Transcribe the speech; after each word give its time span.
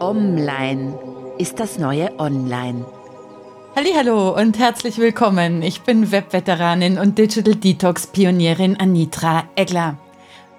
Online 0.00 0.98
ist 1.36 1.60
das 1.60 1.78
neue 1.78 2.18
Online. 2.18 2.86
Hallo 3.76 4.34
und 4.34 4.58
herzlich 4.58 4.96
willkommen. 4.96 5.60
Ich 5.60 5.82
bin 5.82 6.10
Webveteranin 6.10 6.98
und 6.98 7.18
Digital 7.18 7.54
Detox 7.54 8.06
Pionierin 8.06 8.76
Anitra 8.80 9.44
Egler. 9.56 9.98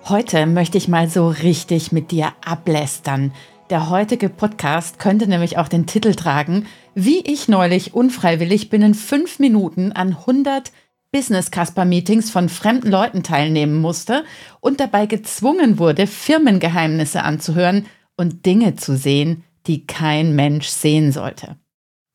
Heute 0.08 0.46
möchte 0.46 0.78
ich 0.78 0.88
mal 0.88 1.10
so 1.10 1.28
richtig 1.28 1.92
mit 1.92 2.12
dir 2.12 2.34
ablästern. 2.46 3.34
Der 3.72 3.90
heutige 3.90 4.30
Podcast 4.30 5.00
könnte 5.00 5.26
nämlich 5.26 5.58
auch 5.58 5.70
den 5.70 5.88
Titel 5.88 6.14
tragen, 6.14 6.68
wie 6.94 7.22
ich 7.22 7.48
neulich 7.48 7.96
unfreiwillig 7.96 8.70
binnen 8.70 8.94
fünf 8.94 9.40
Minuten 9.40 9.92
an 9.92 10.10
100 10.10 10.72
Business-Casper-Meetings 11.12 12.30
von 12.30 12.48
fremden 12.48 12.92
Leuten 12.92 13.24
teilnehmen 13.24 13.78
musste 13.82 14.24
und 14.60 14.80
dabei 14.80 15.08
gezwungen 15.08 15.80
wurde, 15.80 16.06
Firmengeheimnisse 16.06 17.24
anzuhören 17.24 17.88
und 18.22 18.46
Dinge 18.46 18.76
zu 18.76 18.96
sehen, 18.96 19.44
die 19.66 19.88
kein 19.88 20.36
Mensch 20.36 20.68
sehen 20.68 21.12
sollte. 21.12 21.58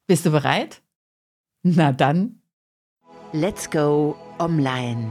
Bist 0.07 0.25
du 0.25 0.31
bereit? 0.31 0.81
Na 1.65 1.91
dann. 1.91 2.43
Let's 3.33 3.69
go 3.69 4.15
online. 4.39 5.11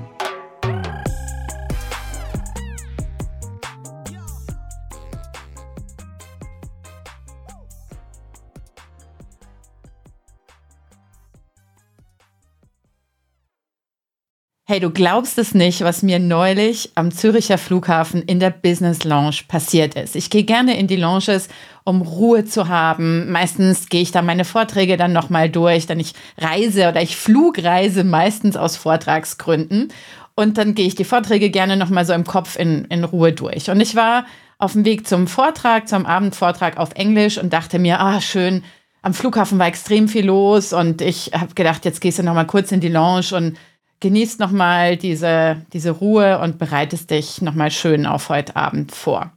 Hey, 14.67 14.79
du 14.79 14.89
glaubst 14.89 15.37
es 15.37 15.53
nicht, 15.53 15.81
was 15.81 16.01
mir 16.01 16.17
neulich 16.17 16.89
am 16.95 17.11
Züricher 17.11 17.59
Flughafen 17.59 18.23
in 18.23 18.39
der 18.39 18.49
Business 18.49 19.03
Lounge 19.03 19.41
passiert 19.47 19.93
ist. 19.93 20.15
Ich 20.15 20.31
gehe 20.31 20.41
gerne 20.41 20.75
in 20.79 20.87
die 20.87 20.95
Lounges, 20.95 21.49
um 21.83 22.01
Ruhe 22.01 22.45
zu 22.45 22.67
haben. 22.67 23.31
Meistens 23.31 23.89
gehe 23.89 24.01
ich 24.01 24.11
da 24.11 24.23
meine 24.23 24.43
Vorträge 24.43 24.97
dann 24.97 25.13
nochmal 25.13 25.51
durch, 25.51 25.85
denn 25.85 25.99
ich 25.99 26.13
reise 26.39 26.89
oder 26.89 27.03
ich 27.03 27.15
flugreise 27.15 28.03
meistens 28.03 28.57
aus 28.57 28.75
Vortragsgründen. 28.75 29.93
Und 30.33 30.57
dann 30.57 30.73
gehe 30.73 30.87
ich 30.87 30.95
die 30.95 31.03
Vorträge 31.03 31.51
gerne 31.51 31.77
nochmal 31.77 32.07
so 32.07 32.13
im 32.13 32.23
Kopf 32.23 32.57
in, 32.57 32.85
in 32.85 33.03
Ruhe 33.03 33.33
durch. 33.33 33.69
Und 33.69 33.79
ich 33.81 33.95
war 33.95 34.25
auf 34.57 34.73
dem 34.73 34.83
Weg 34.83 35.07
zum 35.07 35.27
Vortrag, 35.27 35.87
zum 35.87 36.07
Abendvortrag 36.07 36.77
auf 36.77 36.93
Englisch 36.95 37.37
und 37.37 37.53
dachte 37.53 37.77
mir, 37.77 37.99
ah, 37.99 38.19
schön, 38.19 38.63
am 39.03 39.13
Flughafen 39.13 39.59
war 39.59 39.67
extrem 39.67 40.07
viel 40.07 40.25
los 40.25 40.73
und 40.73 41.03
ich 41.03 41.33
habe 41.35 41.53
gedacht, 41.53 41.85
jetzt 41.85 42.01
gehst 42.01 42.17
du 42.17 42.23
nochmal 42.23 42.47
kurz 42.47 42.71
in 42.71 42.79
die 42.79 42.89
Lounge 42.89 43.27
und 43.33 43.57
genießt 43.99 44.39
nochmal 44.39 44.97
diese, 44.97 45.61
diese 45.73 45.91
Ruhe 45.91 46.39
und 46.39 46.57
bereitest 46.57 47.11
dich 47.11 47.41
nochmal 47.41 47.71
schön 47.71 48.05
auf 48.05 48.29
heute 48.29 48.55
Abend 48.55 48.91
vor. 48.91 49.31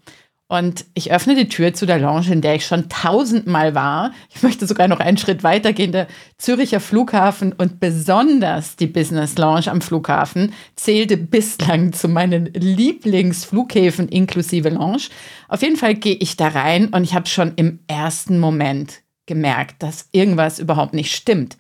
Und 0.51 0.87
ich 0.95 1.13
öffne 1.13 1.35
die 1.35 1.49
Tür 1.49 1.75
zu 1.75 1.85
der 1.85 1.99
Lounge, 1.99 2.33
in 2.33 2.41
der 2.41 2.55
ich 2.55 2.65
schon 2.65 2.89
tausendmal 2.89 3.75
war. 3.75 4.13
Ich 4.35 4.43
möchte 4.43 4.67
sogar 4.67 4.89
noch 4.89 4.99
einen 4.99 5.19
Schritt 5.19 5.43
weiter 5.43 5.75
gehen. 5.75 5.93
Der 5.93 6.09
Züricher 6.39 6.81
Flughafen 6.81 7.53
und 7.53 7.81
besonders 7.81 8.77
die 8.77 8.87
Business 8.87 9.37
Lounge 9.37 9.71
am 9.71 9.83
Flughafen 9.83 10.55
zählte 10.75 11.19
bislang 11.19 11.93
zu 11.93 12.09
meinen 12.09 12.47
Lieblingsflughäfen 12.55 14.09
inklusive 14.09 14.71
Lounge. 14.71 15.09
Auf 15.49 15.61
jeden 15.61 15.77
Fall 15.77 15.95
gehe 15.95 16.17
ich 16.17 16.39
da 16.39 16.49
rein 16.49 16.89
und 16.89 17.05
ich 17.05 17.13
habe 17.13 17.27
schon 17.27 17.53
im 17.57 17.81
ersten 17.87 18.39
Moment 18.39 19.03
gemerkt, 19.27 19.83
dass 19.83 20.09
irgendwas 20.13 20.59
überhaupt 20.59 20.95
nicht 20.95 21.15
stimmt 21.15 21.59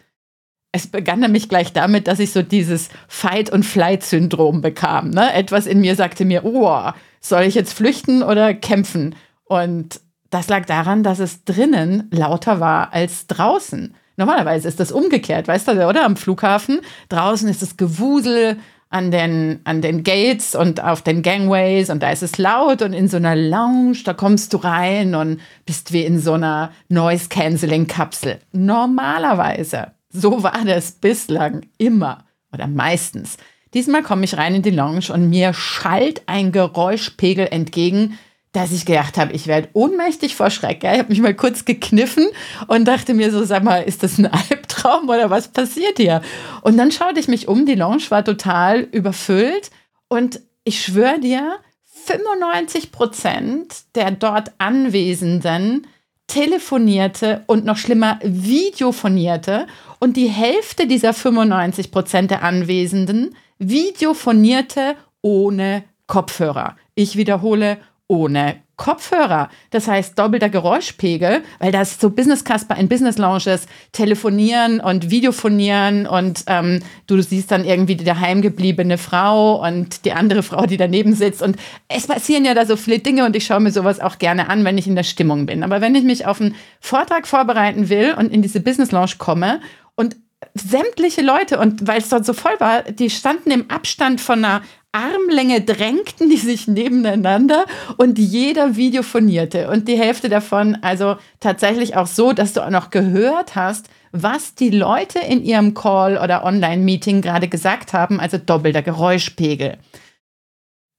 es 0.84 0.90
begann 0.90 1.20
nämlich 1.20 1.48
gleich 1.48 1.72
damit, 1.72 2.08
dass 2.08 2.18
ich 2.18 2.32
so 2.32 2.42
dieses 2.42 2.88
Fight- 3.06 3.50
und 3.50 3.64
Flight-Syndrom 3.64 4.60
bekam. 4.60 5.10
Ne? 5.10 5.32
Etwas 5.32 5.66
in 5.66 5.80
mir 5.80 5.94
sagte 5.94 6.24
mir, 6.24 6.44
oh, 6.44 6.90
soll 7.20 7.42
ich 7.42 7.54
jetzt 7.54 7.72
flüchten 7.72 8.22
oder 8.22 8.54
kämpfen? 8.54 9.14
Und 9.44 10.00
das 10.30 10.48
lag 10.48 10.66
daran, 10.66 11.02
dass 11.02 11.18
es 11.18 11.44
drinnen 11.44 12.08
lauter 12.10 12.60
war 12.60 12.92
als 12.92 13.26
draußen. 13.26 13.94
Normalerweise 14.16 14.68
ist 14.68 14.80
das 14.80 14.92
umgekehrt, 14.92 15.48
weißt 15.48 15.68
du, 15.68 15.88
oder? 15.88 16.04
Am 16.04 16.16
Flughafen. 16.16 16.80
Draußen 17.08 17.48
ist 17.48 17.62
das 17.62 17.76
Gewusel 17.76 18.58
an 18.90 19.10
den, 19.10 19.60
an 19.64 19.82
den 19.82 20.02
Gates 20.02 20.54
und 20.54 20.82
auf 20.82 21.02
den 21.02 21.22
Gangways 21.22 21.90
und 21.90 22.02
da 22.02 22.10
ist 22.10 22.22
es 22.22 22.38
laut 22.38 22.80
und 22.82 22.94
in 22.94 23.06
so 23.08 23.18
einer 23.18 23.36
Lounge, 23.36 23.98
da 24.04 24.14
kommst 24.14 24.54
du 24.54 24.58
rein 24.58 25.14
und 25.14 25.40
bist 25.66 25.92
wie 25.92 26.04
in 26.04 26.18
so 26.18 26.32
einer 26.32 26.72
Noise-Canceling-Kapsel. 26.88 28.38
Normalerweise. 28.52 29.92
So 30.10 30.42
war 30.42 30.64
das 30.64 30.92
bislang 30.92 31.66
immer 31.78 32.24
oder 32.52 32.66
meistens. 32.66 33.36
Diesmal 33.74 34.02
komme 34.02 34.24
ich 34.24 34.36
rein 34.36 34.54
in 34.54 34.62
die 34.62 34.70
Lounge 34.70 35.12
und 35.12 35.28
mir 35.28 35.52
schallt 35.52 36.22
ein 36.26 36.52
Geräuschpegel 36.52 37.48
entgegen, 37.50 38.18
dass 38.52 38.72
ich 38.72 38.86
gedacht 38.86 39.18
habe, 39.18 39.32
ich 39.32 39.46
werde 39.46 39.68
ohnmächtig 39.74 40.34
vor 40.34 40.48
Schreck. 40.50 40.82
Ich 40.82 40.98
habe 40.98 41.10
mich 41.10 41.20
mal 41.20 41.34
kurz 41.34 41.66
gekniffen 41.66 42.26
und 42.66 42.86
dachte 42.86 43.12
mir 43.12 43.30
so, 43.30 43.44
sag 43.44 43.62
mal, 43.62 43.82
ist 43.82 44.02
das 44.02 44.18
ein 44.18 44.26
Albtraum 44.50 45.08
oder 45.08 45.28
was 45.28 45.48
passiert 45.48 45.98
hier? 45.98 46.22
Und 46.62 46.78
dann 46.78 46.90
schaute 46.90 47.20
ich 47.20 47.28
mich 47.28 47.46
um, 47.46 47.66
die 47.66 47.74
Lounge 47.74 48.04
war 48.08 48.24
total 48.24 48.80
überfüllt 48.80 49.70
und 50.08 50.40
ich 50.64 50.82
schwöre 50.82 51.20
dir, 51.20 51.58
95 52.06 52.90
Prozent 52.90 53.74
der 53.94 54.12
dort 54.12 54.52
Anwesenden 54.58 55.86
telefonierte 56.28 57.42
und 57.46 57.64
noch 57.64 57.76
schlimmer 57.76 58.20
videofonierte 58.22 59.66
und 59.98 60.16
die 60.16 60.28
Hälfte 60.28 60.86
dieser 60.86 61.12
95 61.12 61.90
Prozent 61.90 62.30
der 62.30 62.44
Anwesenden 62.44 63.34
videofonierte 63.58 64.94
ohne 65.22 65.82
Kopfhörer. 66.06 66.76
Ich 66.94 67.16
wiederhole, 67.16 67.78
ohne 68.06 68.62
Kopfhörer. 68.78 69.50
Das 69.70 69.88
heißt 69.88 70.18
doppelter 70.18 70.48
Geräuschpegel, 70.48 71.42
weil 71.58 71.72
das 71.72 72.00
so 72.00 72.10
Business 72.10 72.44
Casper 72.44 72.76
in 72.76 72.88
Business 72.88 73.18
Lounges 73.18 73.66
telefonieren 73.92 74.80
und 74.80 75.10
videofonieren 75.10 76.06
und 76.06 76.44
ähm, 76.46 76.80
du 77.08 77.20
siehst 77.20 77.50
dann 77.50 77.64
irgendwie 77.64 77.96
die 77.96 78.04
daheimgebliebene 78.04 78.96
Frau 78.96 79.66
und 79.66 80.04
die 80.04 80.12
andere 80.12 80.42
Frau, 80.42 80.64
die 80.64 80.76
daneben 80.76 81.12
sitzt. 81.12 81.42
Und 81.42 81.56
es 81.88 82.06
passieren 82.06 82.44
ja 82.44 82.54
da 82.54 82.64
so 82.64 82.76
viele 82.76 83.00
Dinge 83.00 83.26
und 83.26 83.34
ich 83.34 83.44
schaue 83.44 83.60
mir 83.60 83.72
sowas 83.72 84.00
auch 84.00 84.18
gerne 84.18 84.48
an, 84.48 84.64
wenn 84.64 84.78
ich 84.78 84.86
in 84.86 84.96
der 84.96 85.02
Stimmung 85.02 85.46
bin. 85.46 85.64
Aber 85.64 85.80
wenn 85.80 85.96
ich 85.96 86.04
mich 86.04 86.24
auf 86.24 86.40
einen 86.40 86.54
Vortrag 86.80 87.26
vorbereiten 87.26 87.88
will 87.88 88.14
und 88.16 88.32
in 88.32 88.42
diese 88.42 88.60
Business 88.60 88.92
Lounge 88.92 89.14
komme 89.18 89.60
und 89.96 90.16
sämtliche 90.54 91.22
Leute, 91.22 91.58
und 91.58 91.86
weil 91.86 91.98
es 91.98 92.08
dort 92.08 92.24
so 92.24 92.32
voll 92.32 92.58
war, 92.58 92.82
die 92.82 93.10
standen 93.10 93.50
im 93.50 93.70
Abstand 93.70 94.20
von 94.20 94.44
einer 94.44 94.62
Armlänge 94.92 95.60
drängten 95.60 96.30
die 96.30 96.38
sich 96.38 96.66
nebeneinander 96.66 97.66
und 97.98 98.18
jeder 98.18 98.76
videofonierte. 98.76 99.68
Und 99.68 99.86
die 99.86 99.98
Hälfte 99.98 100.28
davon 100.28 100.78
also 100.80 101.16
tatsächlich 101.40 101.96
auch 101.96 102.06
so, 102.06 102.32
dass 102.32 102.54
du 102.54 102.62
auch 102.62 102.70
noch 102.70 102.90
gehört 102.90 103.54
hast, 103.54 103.90
was 104.12 104.54
die 104.54 104.70
Leute 104.70 105.18
in 105.18 105.44
ihrem 105.44 105.74
Call 105.74 106.16
oder 106.16 106.44
Online-Meeting 106.44 107.20
gerade 107.20 107.48
gesagt 107.48 107.92
haben, 107.92 108.18
also 108.18 108.38
doppelter 108.38 108.82
Geräuschpegel. 108.82 109.76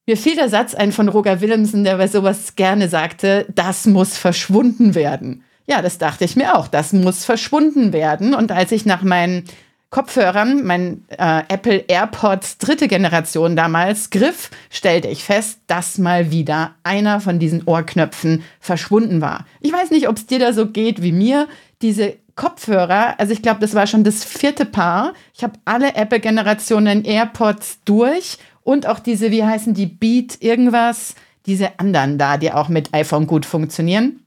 Mir 0.07 0.17
fiel 0.17 0.35
der 0.35 0.49
Satz 0.49 0.75
ein 0.75 0.91
von 0.91 1.09
Roger 1.09 1.41
Willemsen, 1.41 1.83
der 1.83 1.97
bei 1.97 2.07
sowas 2.07 2.55
gerne 2.55 2.89
sagte, 2.89 3.45
das 3.53 3.85
muss 3.85 4.17
verschwunden 4.17 4.95
werden. 4.95 5.43
Ja, 5.69 5.83
das 5.83 5.99
dachte 5.99 6.25
ich 6.25 6.35
mir 6.35 6.57
auch. 6.57 6.67
Das 6.67 6.93
muss 6.93 7.25
verschwunden 7.25 7.93
werden. 7.93 8.33
Und 8.33 8.51
als 8.51 8.71
ich 8.71 8.87
nach 8.87 9.03
meinen 9.03 9.43
Kopfhörern, 9.91 10.63
mein 10.65 11.05
äh, 11.09 11.43
Apple 11.47 11.85
AirPods 11.87 12.57
dritte 12.57 12.87
Generation 12.87 13.55
damals, 13.55 14.09
griff, 14.09 14.49
stellte 14.71 15.09
ich 15.09 15.23
fest, 15.23 15.59
dass 15.67 15.99
mal 15.99 16.31
wieder 16.31 16.73
einer 16.81 17.21
von 17.21 17.37
diesen 17.37 17.65
Ohrknöpfen 17.65 18.43
verschwunden 18.59 19.21
war. 19.21 19.45
Ich 19.61 19.71
weiß 19.71 19.91
nicht, 19.91 20.09
ob 20.09 20.17
es 20.17 20.25
dir 20.25 20.39
da 20.39 20.53
so 20.53 20.65
geht 20.65 21.03
wie 21.03 21.11
mir. 21.11 21.47
Diese 21.83 22.15
Kopfhörer, 22.33 23.19
also 23.19 23.31
ich 23.31 23.43
glaube, 23.43 23.59
das 23.59 23.75
war 23.75 23.85
schon 23.85 24.03
das 24.03 24.23
vierte 24.23 24.65
Paar. 24.65 25.13
Ich 25.35 25.43
habe 25.43 25.59
alle 25.65 25.93
Apple-Generationen 25.93 27.05
AirPods 27.05 27.81
durch 27.85 28.39
und 28.63 28.87
auch 28.87 28.97
diese, 28.97 29.29
wie 29.29 29.43
heißen 29.43 29.75
die, 29.75 29.85
Beat 29.85 30.41
irgendwas, 30.41 31.13
diese 31.45 31.79
anderen 31.79 32.17
da, 32.17 32.37
die 32.37 32.51
auch 32.51 32.69
mit 32.69 32.91
iPhone 32.95 33.27
gut 33.27 33.45
funktionieren. 33.45 34.21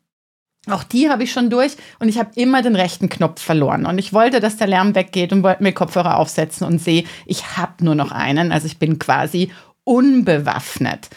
Auch 0.71 0.85
die 0.85 1.11
habe 1.11 1.25
ich 1.25 1.33
schon 1.33 1.51
durch 1.51 1.77
und 1.99 2.09
ich 2.09 2.19
habe 2.19 2.31
immer 2.37 2.63
den 2.63 2.77
rechten 2.77 3.09
Knopf 3.09 3.43
verloren. 3.43 3.85
Und 3.85 3.99
ich 3.99 4.13
wollte, 4.13 4.39
dass 4.39 4.57
der 4.57 4.69
Lärm 4.69 4.95
weggeht 4.95 5.33
und 5.33 5.43
wollte 5.43 5.63
mir 5.63 5.73
Kopfhörer 5.73 6.19
aufsetzen 6.19 6.67
und 6.67 6.79
sehe, 6.79 7.05
ich 7.27 7.57
habe 7.57 7.85
nur 7.85 7.97
noch 7.97 8.13
einen. 8.13 8.53
Also 8.53 8.67
ich 8.67 8.79
bin 8.79 9.01
quasi 9.01 9.51
unbewaffnet. 9.83 11.09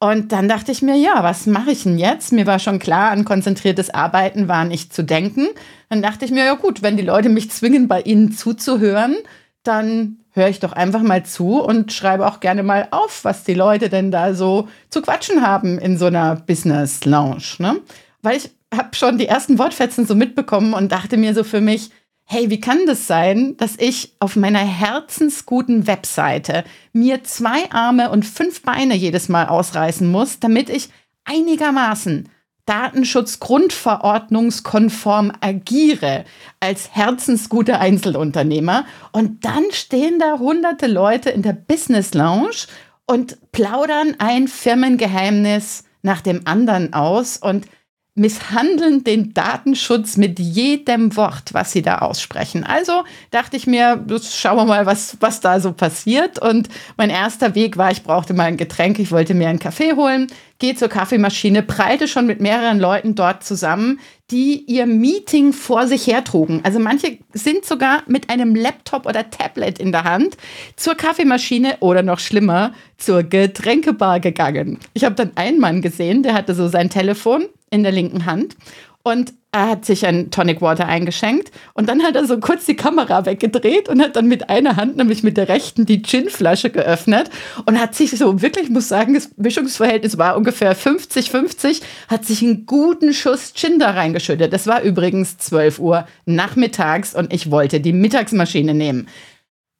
Und 0.00 0.32
dann 0.32 0.48
dachte 0.48 0.72
ich 0.72 0.82
mir, 0.82 0.96
ja, 0.96 1.22
was 1.22 1.46
mache 1.46 1.70
ich 1.70 1.82
denn 1.82 1.98
jetzt? 1.98 2.32
Mir 2.32 2.46
war 2.46 2.58
schon 2.58 2.78
klar, 2.78 3.10
an 3.10 3.24
konzentriertes 3.24 3.90
Arbeiten 3.90 4.48
war 4.48 4.64
nicht 4.64 4.92
zu 4.92 5.02
denken. 5.02 5.48
Dann 5.88 6.02
dachte 6.02 6.24
ich 6.24 6.30
mir, 6.30 6.44
ja 6.44 6.54
gut, 6.54 6.82
wenn 6.82 6.96
die 6.96 7.02
Leute 7.02 7.28
mich 7.28 7.50
zwingen, 7.50 7.88
bei 7.88 8.00
ihnen 8.02 8.32
zuzuhören, 8.32 9.16
dann 9.62 10.18
höre 10.32 10.48
ich 10.48 10.60
doch 10.60 10.72
einfach 10.72 11.02
mal 11.02 11.24
zu 11.24 11.60
und 11.62 11.92
schreibe 11.92 12.26
auch 12.26 12.40
gerne 12.40 12.62
mal 12.62 12.88
auf, 12.90 13.24
was 13.24 13.44
die 13.44 13.54
Leute 13.54 13.88
denn 13.88 14.10
da 14.10 14.34
so 14.34 14.68
zu 14.90 15.00
quatschen 15.00 15.46
haben 15.46 15.78
in 15.78 15.96
so 15.96 16.06
einer 16.06 16.36
Business 16.36 17.04
Lounge. 17.04 17.54
Ne? 17.58 17.76
Weil 18.20 18.36
ich 18.38 18.50
habe 18.76 18.94
schon 18.94 19.18
die 19.18 19.26
ersten 19.26 19.58
Wortfetzen 19.58 20.06
so 20.06 20.14
mitbekommen 20.14 20.74
und 20.74 20.92
dachte 20.92 21.16
mir 21.16 21.34
so 21.34 21.44
für 21.44 21.60
mich, 21.60 21.90
hey, 22.24 22.50
wie 22.50 22.60
kann 22.60 22.86
das 22.86 23.06
sein, 23.06 23.56
dass 23.58 23.76
ich 23.78 24.14
auf 24.18 24.36
meiner 24.36 24.60
herzensguten 24.60 25.86
Webseite 25.86 26.64
mir 26.92 27.22
zwei 27.24 27.70
Arme 27.70 28.10
und 28.10 28.24
fünf 28.24 28.62
Beine 28.62 28.94
jedes 28.94 29.28
Mal 29.28 29.46
ausreißen 29.46 30.10
muss, 30.10 30.40
damit 30.40 30.70
ich 30.70 30.88
einigermaßen 31.24 32.30
datenschutzgrundverordnungskonform 32.66 35.32
agiere 35.40 36.24
als 36.60 36.90
herzensguter 36.92 37.80
Einzelunternehmer. 37.80 38.86
Und 39.12 39.44
dann 39.44 39.64
stehen 39.72 40.18
da 40.18 40.38
hunderte 40.38 40.86
Leute 40.86 41.28
in 41.30 41.42
der 41.42 41.52
Business 41.52 42.14
Lounge 42.14 42.66
und 43.06 43.36
plaudern 43.52 44.16
ein 44.18 44.48
Firmengeheimnis 44.48 45.84
nach 46.02 46.22
dem 46.22 46.46
anderen 46.46 46.94
aus 46.94 47.36
und 47.36 47.66
misshandeln 48.16 49.02
den 49.02 49.34
Datenschutz 49.34 50.16
mit 50.16 50.38
jedem 50.38 51.16
Wort, 51.16 51.52
was 51.52 51.72
sie 51.72 51.82
da 51.82 51.98
aussprechen. 51.98 52.62
Also 52.62 53.02
dachte 53.32 53.56
ich 53.56 53.66
mir, 53.66 54.04
schauen 54.22 54.56
wir 54.56 54.64
mal, 54.64 54.86
was, 54.86 55.16
was 55.20 55.40
da 55.40 55.58
so 55.58 55.72
passiert. 55.72 56.38
Und 56.38 56.68
mein 56.96 57.10
erster 57.10 57.56
Weg 57.56 57.76
war, 57.76 57.90
ich 57.90 58.04
brauchte 58.04 58.32
mal 58.32 58.44
ein 58.44 58.56
Getränk, 58.56 59.00
ich 59.00 59.10
wollte 59.10 59.34
mir 59.34 59.48
einen 59.48 59.58
Kaffee 59.58 59.94
holen, 59.94 60.28
gehe 60.64 60.74
zur 60.74 60.88
Kaffeemaschine, 60.88 61.62
prallte 61.62 62.08
schon 62.08 62.24
mit 62.24 62.40
mehreren 62.40 62.80
Leuten 62.80 63.14
dort 63.14 63.44
zusammen, 63.44 64.00
die 64.30 64.64
ihr 64.64 64.86
Meeting 64.86 65.52
vor 65.52 65.86
sich 65.86 66.06
hertrugen. 66.06 66.62
Also 66.62 66.78
manche 66.78 67.18
sind 67.34 67.66
sogar 67.66 68.02
mit 68.06 68.30
einem 68.30 68.54
Laptop 68.54 69.04
oder 69.04 69.28
Tablet 69.28 69.78
in 69.78 69.92
der 69.92 70.04
Hand 70.04 70.38
zur 70.76 70.94
Kaffeemaschine 70.94 71.76
oder 71.80 72.02
noch 72.02 72.18
schlimmer, 72.18 72.72
zur 72.96 73.24
Getränkebar 73.24 74.20
gegangen. 74.20 74.78
Ich 74.94 75.04
habe 75.04 75.14
dann 75.14 75.32
einen 75.34 75.60
Mann 75.60 75.82
gesehen, 75.82 76.22
der 76.22 76.32
hatte 76.32 76.54
so 76.54 76.66
sein 76.66 76.88
Telefon 76.88 77.44
in 77.68 77.82
der 77.82 77.92
linken 77.92 78.24
Hand 78.24 78.56
und 79.04 79.34
er 79.52 79.68
hat 79.68 79.84
sich 79.84 80.04
ein 80.06 80.32
Tonic 80.32 80.60
Water 80.62 80.86
eingeschenkt 80.86 81.52
und 81.74 81.88
dann 81.88 82.02
hat 82.02 82.16
er 82.16 82.26
so 82.26 82.40
kurz 82.40 82.64
die 82.64 82.74
Kamera 82.74 83.24
weggedreht 83.24 83.88
und 83.88 84.02
hat 84.02 84.16
dann 84.16 84.26
mit 84.26 84.50
einer 84.50 84.74
Hand, 84.74 84.96
nämlich 84.96 85.22
mit 85.22 85.36
der 85.36 85.48
rechten, 85.48 85.86
die 85.86 86.02
Ginflasche 86.02 86.70
geöffnet 86.70 87.30
und 87.64 87.78
hat 87.78 87.94
sich 87.94 88.10
so 88.10 88.42
wirklich, 88.42 88.64
ich 88.64 88.70
muss 88.70 88.88
sagen, 88.88 89.14
das 89.14 89.30
Mischungsverhältnis 89.36 90.18
war 90.18 90.36
ungefähr 90.36 90.74
50-50, 90.74 91.82
hat 92.08 92.24
sich 92.24 92.42
einen 92.42 92.66
guten 92.66 93.14
Schuss 93.14 93.52
Gin 93.54 93.78
da 93.78 93.90
reingeschüttet. 93.90 94.52
Das 94.52 94.66
war 94.66 94.82
übrigens 94.82 95.38
12 95.38 95.78
Uhr 95.78 96.08
nachmittags 96.24 97.14
und 97.14 97.32
ich 97.32 97.50
wollte 97.50 97.80
die 97.80 97.92
Mittagsmaschine 97.92 98.74
nehmen. 98.74 99.06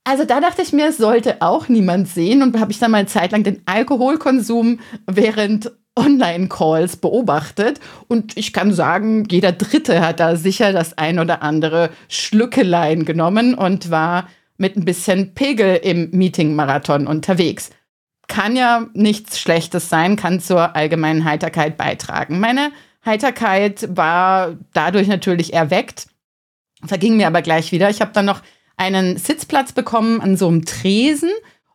Also 0.05 0.25
da 0.25 0.41
dachte 0.41 0.61
ich 0.61 0.75
mir, 0.75 0.93
sollte 0.93 1.41
auch 1.41 1.69
niemand 1.69 2.09
sehen 2.09 2.43
und 2.43 2.61
habe 2.61 2.71
ich 2.71 2.79
dann 2.79 2.91
mal 2.91 2.99
eine 2.99 3.07
Zeit 3.07 3.33
lang 3.33 3.43
den 3.43 3.63
Alkoholkonsum 3.65 4.81
während 5.07 5.73
Online-Calls 5.97 6.97
beobachtet 6.97 7.81
und 8.09 8.37
ich 8.37 8.53
kann 8.53 8.73
sagen, 8.73 9.27
jeder 9.31 9.53
Dritte 9.53 10.05
hat 10.05 10.21
da 10.21 10.37
sicher 10.37 10.73
das 10.73 10.99
ein 10.99 11.19
oder 11.19 11.43
andere 11.43 11.91
Schlückelein 12.09 13.05
genommen 13.05 13.55
und 13.55 13.91
war 13.91 14.29
mit 14.57 14.77
ein 14.77 14.85
bisschen 14.85 15.35
Pegel 15.35 15.77
im 15.77 16.11
Meeting-Marathon 16.11 17.07
unterwegs. 17.07 17.71
Kann 18.27 18.57
ja 18.57 18.87
nichts 18.95 19.39
Schlechtes 19.39 19.89
sein, 19.89 20.17
kann 20.17 20.41
zur 20.41 20.75
allgemeinen 20.75 21.25
Heiterkeit 21.25 21.77
beitragen. 21.77 22.41
Meine 22.41 22.73
Heiterkeit 23.05 23.89
war 23.97 24.57
dadurch 24.73 25.09
natürlich 25.09 25.53
erweckt, 25.53 26.07
verging 26.85 27.17
mir 27.17 27.27
aber 27.27 27.43
gleich 27.43 27.71
wieder. 27.71 27.91
Ich 27.91 28.01
habe 28.01 28.13
dann 28.13 28.25
noch 28.25 28.41
einen 28.77 29.17
Sitzplatz 29.17 29.73
bekommen 29.73 30.21
an 30.21 30.37
so 30.37 30.49
einem 30.49 30.65
Tresen 30.65 31.31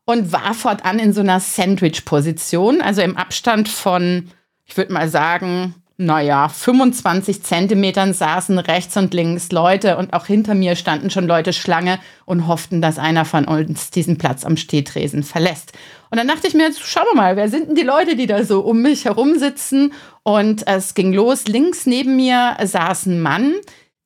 und 0.10 0.34
war 0.34 0.56
fortan 0.56 0.98
in 0.98 1.14
so 1.14 1.22
einer 1.22 1.40
Sandwich-Position, 1.40 2.82
also 2.82 3.04
im 3.04 3.16
Abstand 3.16 3.70
von, 3.70 4.32
ich 4.66 4.76
würde 4.76 4.92
mal 4.92 5.08
sagen, 5.08 5.76
naja, 5.98 6.50
25 6.50 7.44
Zentimetern 7.44 8.16
saßen 8.16 8.58
rechts 8.58 8.98
und 8.98 9.14
links 9.14 9.52
Leute 9.52 9.98
und 9.98 10.14
auch 10.14 10.26
hinter 10.26 10.56
mir 10.56 10.76
standen 10.76 11.12
schon 11.12 11.28
Leute 11.28 11.54
Schlange 11.54 12.00
und 12.26 12.48
hofften, 12.48 12.82
dass 12.82 12.98
einer 12.98 13.24
von 13.24 13.46
uns 13.46 13.92
diesen 13.92 14.18
Platz 14.18 14.46
am 14.46 14.58
Stehtresen 14.58 15.22
verlässt. 15.22 15.74
Und 16.10 16.18
dann 16.18 16.28
dachte 16.28 16.48
ich 16.48 16.56
mir, 16.56 16.72
schauen 16.74 17.06
wir 17.12 17.16
mal, 17.16 17.36
wer 17.36 17.48
sind 17.48 17.68
denn 17.68 17.76
die 17.76 17.84
Leute, 17.84 18.16
die 18.16 18.26
da 18.26 18.44
so 18.44 18.62
um 18.62 18.82
mich 18.82 19.06
herum 19.06 19.38
sitzen? 19.38 19.94
Und 20.24 20.66
es 20.66 20.96
ging 20.96 21.14
los. 21.14 21.46
Links 21.46 21.86
neben 21.86 22.16
mir 22.16 22.58
saß 22.64 23.06
ein 23.06 23.22
Mann, 23.22 23.54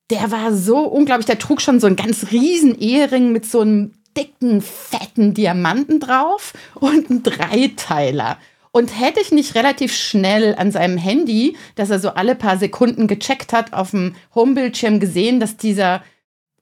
der 0.10 0.32
war 0.32 0.54
so 0.54 0.80
unglaublich, 0.80 1.28
der 1.28 1.40
trug 1.40 1.62
schon 1.62 1.80
so 1.80 1.88
einen 1.88 1.96
ganz 1.96 2.32
riesen 2.34 2.78
Ehering 2.78 3.32
mit 3.32 3.46
so 3.46 3.62
einem 3.62 3.94
dicken, 4.18 4.62
fetten 4.62 5.34
Diamanten 5.34 6.00
drauf 6.00 6.54
und 6.76 7.10
ein 7.10 7.24
Dreiteiler. 7.24 8.38
Und 8.72 9.00
hätte 9.00 9.20
ich 9.22 9.32
nicht 9.32 9.54
relativ 9.56 9.96
schnell 9.96 10.56
an 10.56 10.72
seinem 10.72 10.98
Handy, 10.98 11.56
das 11.76 11.92
er 11.92 12.00
so 12.00 12.10
alle 12.10 12.34
paar 12.34 12.58
Sekunden 12.58 13.08
gecheckt 13.08 13.54
hat, 13.54 13.74
auf 13.74 13.92
dem 13.92 14.16
Homebildschirm 14.34 15.00
gesehen, 15.00 15.40
dass 15.40 15.58
dieser 15.58 16.04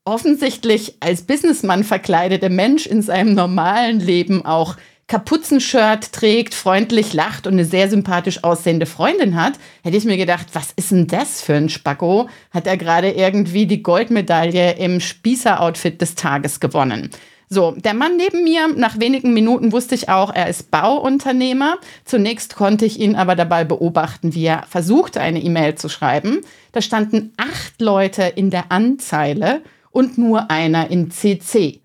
offensichtlich 0.03 0.95
als 0.99 1.21
Businessmann 1.21 1.83
verkleidete 1.83 2.49
Mensch 2.49 2.85
in 2.85 3.01
seinem 3.01 3.33
normalen 3.33 3.99
Leben 3.99 4.45
auch 4.45 4.75
Kapuzenshirt 5.11 6.13
trägt, 6.13 6.53
freundlich 6.53 7.11
lacht 7.11 7.45
und 7.45 7.53
eine 7.53 7.65
sehr 7.65 7.89
sympathisch 7.89 8.45
aussehende 8.45 8.85
Freundin 8.85 9.35
hat, 9.35 9.53
hätte 9.83 9.97
ich 9.97 10.05
mir 10.05 10.15
gedacht, 10.15 10.47
was 10.53 10.71
ist 10.77 10.91
denn 10.91 11.07
das 11.07 11.41
für 11.41 11.53
ein 11.53 11.67
Spacko? 11.67 12.29
Hat 12.49 12.65
er 12.65 12.77
gerade 12.77 13.11
irgendwie 13.11 13.65
die 13.65 13.83
Goldmedaille 13.83 14.77
im 14.77 15.01
Spießer-Outfit 15.01 15.99
des 15.99 16.15
Tages 16.15 16.61
gewonnen? 16.61 17.09
So, 17.53 17.71
der 17.71 17.93
Mann 17.93 18.15
neben 18.15 18.45
mir, 18.45 18.69
nach 18.77 18.97
wenigen 18.97 19.33
Minuten 19.33 19.73
wusste 19.73 19.93
ich 19.93 20.07
auch, 20.07 20.33
er 20.33 20.47
ist 20.47 20.71
Bauunternehmer. 20.71 21.79
Zunächst 22.05 22.55
konnte 22.55 22.85
ich 22.85 22.97
ihn 22.97 23.17
aber 23.17 23.35
dabei 23.35 23.65
beobachten, 23.65 24.33
wie 24.33 24.45
er 24.45 24.63
versuchte, 24.69 25.19
eine 25.19 25.43
E-Mail 25.43 25.75
zu 25.75 25.89
schreiben. 25.89 26.39
Da 26.71 26.81
standen 26.81 27.33
acht 27.35 27.81
Leute 27.81 28.23
in 28.23 28.51
der 28.51 28.71
Anzeile 28.71 29.63
und 29.89 30.17
nur 30.17 30.49
einer 30.49 30.91
in 30.91 31.11
CC. 31.11 31.81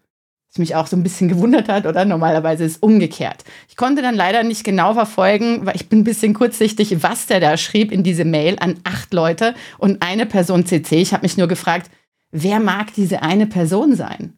Was 0.52 0.58
mich 0.58 0.76
auch 0.76 0.86
so 0.86 0.96
ein 0.96 1.02
bisschen 1.02 1.26
gewundert 1.28 1.68
hat, 1.68 1.84
oder? 1.84 2.04
Normalerweise 2.04 2.62
ist 2.62 2.76
es 2.76 2.78
umgekehrt. 2.78 3.42
Ich 3.68 3.74
konnte 3.74 4.02
dann 4.02 4.14
leider 4.14 4.44
nicht 4.44 4.62
genau 4.62 4.94
verfolgen, 4.94 5.66
weil 5.66 5.74
ich 5.74 5.88
bin 5.88 6.02
ein 6.02 6.04
bisschen 6.04 6.32
kurzsichtig, 6.32 7.02
was 7.02 7.26
der 7.26 7.40
da 7.40 7.56
schrieb 7.56 7.90
in 7.90 8.04
diese 8.04 8.24
Mail 8.24 8.56
an 8.60 8.78
acht 8.84 9.12
Leute 9.12 9.56
und 9.78 10.00
eine 10.00 10.26
Person 10.26 10.64
CC. 10.64 11.02
Ich 11.02 11.12
habe 11.12 11.24
mich 11.24 11.36
nur 11.36 11.48
gefragt, 11.48 11.90
wer 12.30 12.60
mag 12.60 12.94
diese 12.94 13.22
eine 13.22 13.48
Person 13.48 13.96
sein? 13.96 14.34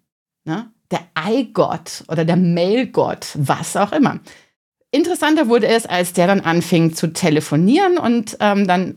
Ne? 0.47 0.71
Der 0.91 1.01
Eigott 1.15 2.05
oder 2.09 2.25
der 2.25 2.37
Mailgott, 2.37 3.29
was 3.35 3.77
auch 3.77 3.93
immer. 3.93 4.21
Interessanter 4.91 5.49
wurde 5.49 5.67
es, 5.67 5.85
als 5.85 6.15
der 6.15 6.27
dann 6.27 6.41
anfing 6.41 6.95
zu 6.95 7.13
telefonieren 7.13 7.99
und 7.99 8.39
ähm, 8.41 8.67
dann 8.67 8.95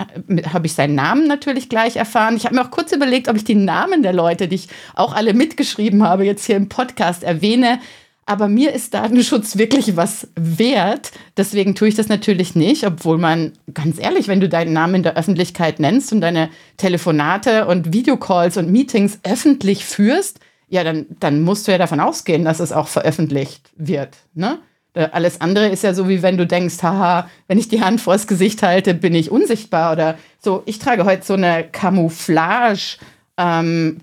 habe 0.53 0.65
ich 0.65 0.73
seinen 0.73 0.95
Namen 0.95 1.27
natürlich 1.27 1.67
gleich 1.67 1.97
erfahren. 1.97 2.37
Ich 2.37 2.45
habe 2.45 2.55
mir 2.55 2.61
auch 2.61 2.71
kurz 2.71 2.93
überlegt, 2.93 3.27
ob 3.27 3.35
ich 3.35 3.43
die 3.43 3.55
Namen 3.55 4.01
der 4.01 4.13
Leute, 4.13 4.47
die 4.47 4.55
ich 4.55 4.69
auch 4.95 5.13
alle 5.13 5.33
mitgeschrieben 5.33 6.03
habe, 6.03 6.23
jetzt 6.23 6.45
hier 6.45 6.55
im 6.55 6.69
Podcast 6.69 7.23
erwähne. 7.23 7.79
Aber 8.25 8.47
mir 8.47 8.71
ist 8.71 8.93
Datenschutz 8.93 9.57
wirklich 9.57 9.97
was 9.97 10.29
wert. 10.35 11.11
Deswegen 11.35 11.75
tue 11.75 11.89
ich 11.89 11.95
das 11.95 12.07
natürlich 12.07 12.55
nicht, 12.55 12.85
obwohl 12.85 13.17
man, 13.17 13.51
ganz 13.73 13.99
ehrlich, 13.99 14.29
wenn 14.29 14.39
du 14.39 14.47
deinen 14.47 14.71
Namen 14.71 14.95
in 14.95 15.03
der 15.03 15.17
Öffentlichkeit 15.17 15.81
nennst 15.81 16.13
und 16.13 16.21
deine 16.21 16.49
Telefonate 16.77 17.65
und 17.67 17.91
Videocalls 17.91 18.55
und 18.55 18.71
Meetings 18.71 19.19
öffentlich 19.23 19.83
führst, 19.83 20.39
ja, 20.71 20.85
dann, 20.85 21.05
dann 21.19 21.41
musst 21.41 21.67
du 21.67 21.71
ja 21.71 21.77
davon 21.77 21.99
ausgehen, 21.99 22.45
dass 22.45 22.61
es 22.61 22.71
auch 22.71 22.87
veröffentlicht 22.87 23.69
wird. 23.75 24.15
Ne? 24.33 24.57
Äh, 24.93 25.09
alles 25.11 25.41
andere 25.41 25.67
ist 25.67 25.83
ja 25.83 25.93
so, 25.93 26.07
wie 26.07 26.21
wenn 26.21 26.37
du 26.37 26.47
denkst, 26.47 26.81
haha, 26.81 27.29
wenn 27.49 27.57
ich 27.57 27.67
die 27.67 27.81
Hand 27.81 27.99
vors 27.99 28.25
Gesicht 28.25 28.63
halte, 28.63 28.93
bin 28.93 29.13
ich 29.13 29.31
unsichtbar 29.31 29.91
oder 29.91 30.17
so. 30.39 30.63
Ich 30.65 30.79
trage 30.79 31.03
heute 31.03 31.25
so 31.25 31.33
eine 31.33 31.65
Camouflage 31.69 32.97
ähm, 33.37 33.97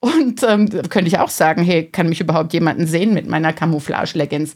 und 0.00 0.42
ähm, 0.42 0.68
könnte 0.88 1.08
ich 1.08 1.18
auch 1.18 1.28
sagen, 1.28 1.62
hey, 1.62 1.84
kann 1.84 2.08
mich 2.08 2.20
überhaupt 2.20 2.54
jemanden 2.54 2.86
sehen 2.86 3.12
mit 3.12 3.28
meiner 3.28 3.52
Camouflage-Leggings? 3.52 4.54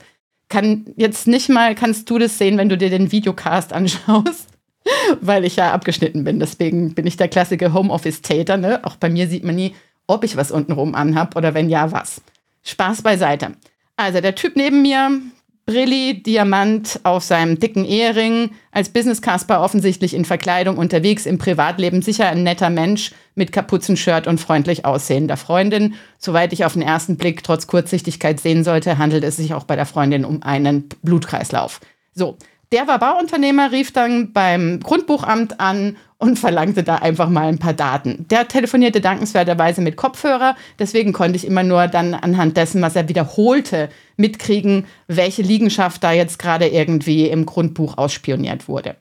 Kann 0.48 0.86
jetzt 0.96 1.26
nicht 1.26 1.50
mal, 1.50 1.74
kannst 1.74 2.08
du 2.08 2.18
das 2.18 2.38
sehen, 2.38 2.56
wenn 2.56 2.70
du 2.70 2.78
dir 2.78 2.88
den 2.88 3.12
Videocast 3.12 3.74
anschaust? 3.74 4.48
Weil 5.20 5.44
ich 5.44 5.56
ja 5.56 5.72
abgeschnitten 5.72 6.24
bin. 6.24 6.40
Deswegen 6.40 6.94
bin 6.94 7.06
ich 7.06 7.18
der 7.18 7.28
klassische 7.28 7.74
Homeoffice-Täter. 7.74 8.56
Ne? 8.56 8.80
Auch 8.84 8.96
bei 8.96 9.10
mir 9.10 9.28
sieht 9.28 9.44
man 9.44 9.56
nie, 9.56 9.74
ob 10.08 10.24
ich 10.24 10.36
was 10.36 10.50
untenrum 10.50 10.96
anhab 10.96 11.36
oder 11.36 11.54
wenn 11.54 11.70
ja, 11.70 11.92
was. 11.92 12.20
Spaß 12.64 13.02
beiseite. 13.02 13.52
Also 13.96 14.20
der 14.20 14.34
Typ 14.34 14.56
neben 14.56 14.82
mir, 14.82 15.20
Brilli, 15.66 16.22
Diamant 16.22 17.00
auf 17.02 17.22
seinem 17.22 17.58
dicken 17.58 17.84
Ehering, 17.84 18.52
als 18.72 18.88
Business 18.88 19.20
Casper 19.20 19.60
offensichtlich 19.60 20.14
in 20.14 20.24
Verkleidung 20.24 20.78
unterwegs, 20.78 21.26
im 21.26 21.36
Privatleben 21.36 22.00
sicher 22.00 22.26
ein 22.26 22.42
netter 22.42 22.70
Mensch 22.70 23.12
mit 23.34 23.52
Kapuzenshirt 23.52 24.26
und 24.26 24.40
freundlich 24.40 24.86
aussehender 24.86 25.36
Freundin. 25.36 25.94
Soweit 26.18 26.54
ich 26.54 26.64
auf 26.64 26.72
den 26.72 26.80
ersten 26.80 27.18
Blick 27.18 27.44
trotz 27.44 27.66
Kurzsichtigkeit 27.66 28.40
sehen 28.40 28.64
sollte, 28.64 28.96
handelt 28.96 29.24
es 29.24 29.36
sich 29.36 29.52
auch 29.52 29.64
bei 29.64 29.76
der 29.76 29.84
Freundin 29.84 30.24
um 30.24 30.42
einen 30.42 30.88
Blutkreislauf. 31.02 31.80
So, 32.14 32.38
der 32.72 32.86
war 32.86 32.98
Bauunternehmer, 32.98 33.70
rief 33.70 33.92
dann 33.92 34.32
beim 34.32 34.80
Grundbuchamt 34.80 35.60
an 35.60 35.96
und 36.18 36.38
verlangte 36.38 36.82
da 36.82 36.96
einfach 36.96 37.28
mal 37.28 37.46
ein 37.46 37.58
paar 37.58 37.72
Daten. 37.72 38.26
Der 38.28 38.48
telefonierte 38.48 39.00
dankenswerterweise 39.00 39.80
mit 39.80 39.96
Kopfhörer, 39.96 40.56
deswegen 40.78 41.12
konnte 41.12 41.36
ich 41.36 41.46
immer 41.46 41.62
nur 41.62 41.86
dann 41.86 42.14
anhand 42.14 42.56
dessen, 42.56 42.82
was 42.82 42.96
er 42.96 43.08
wiederholte, 43.08 43.88
mitkriegen, 44.16 44.86
welche 45.06 45.42
Liegenschaft 45.42 46.02
da 46.02 46.12
jetzt 46.12 46.38
gerade 46.38 46.66
irgendwie 46.66 47.28
im 47.28 47.46
Grundbuch 47.46 47.96
ausspioniert 47.96 48.68
wurde. 48.68 48.96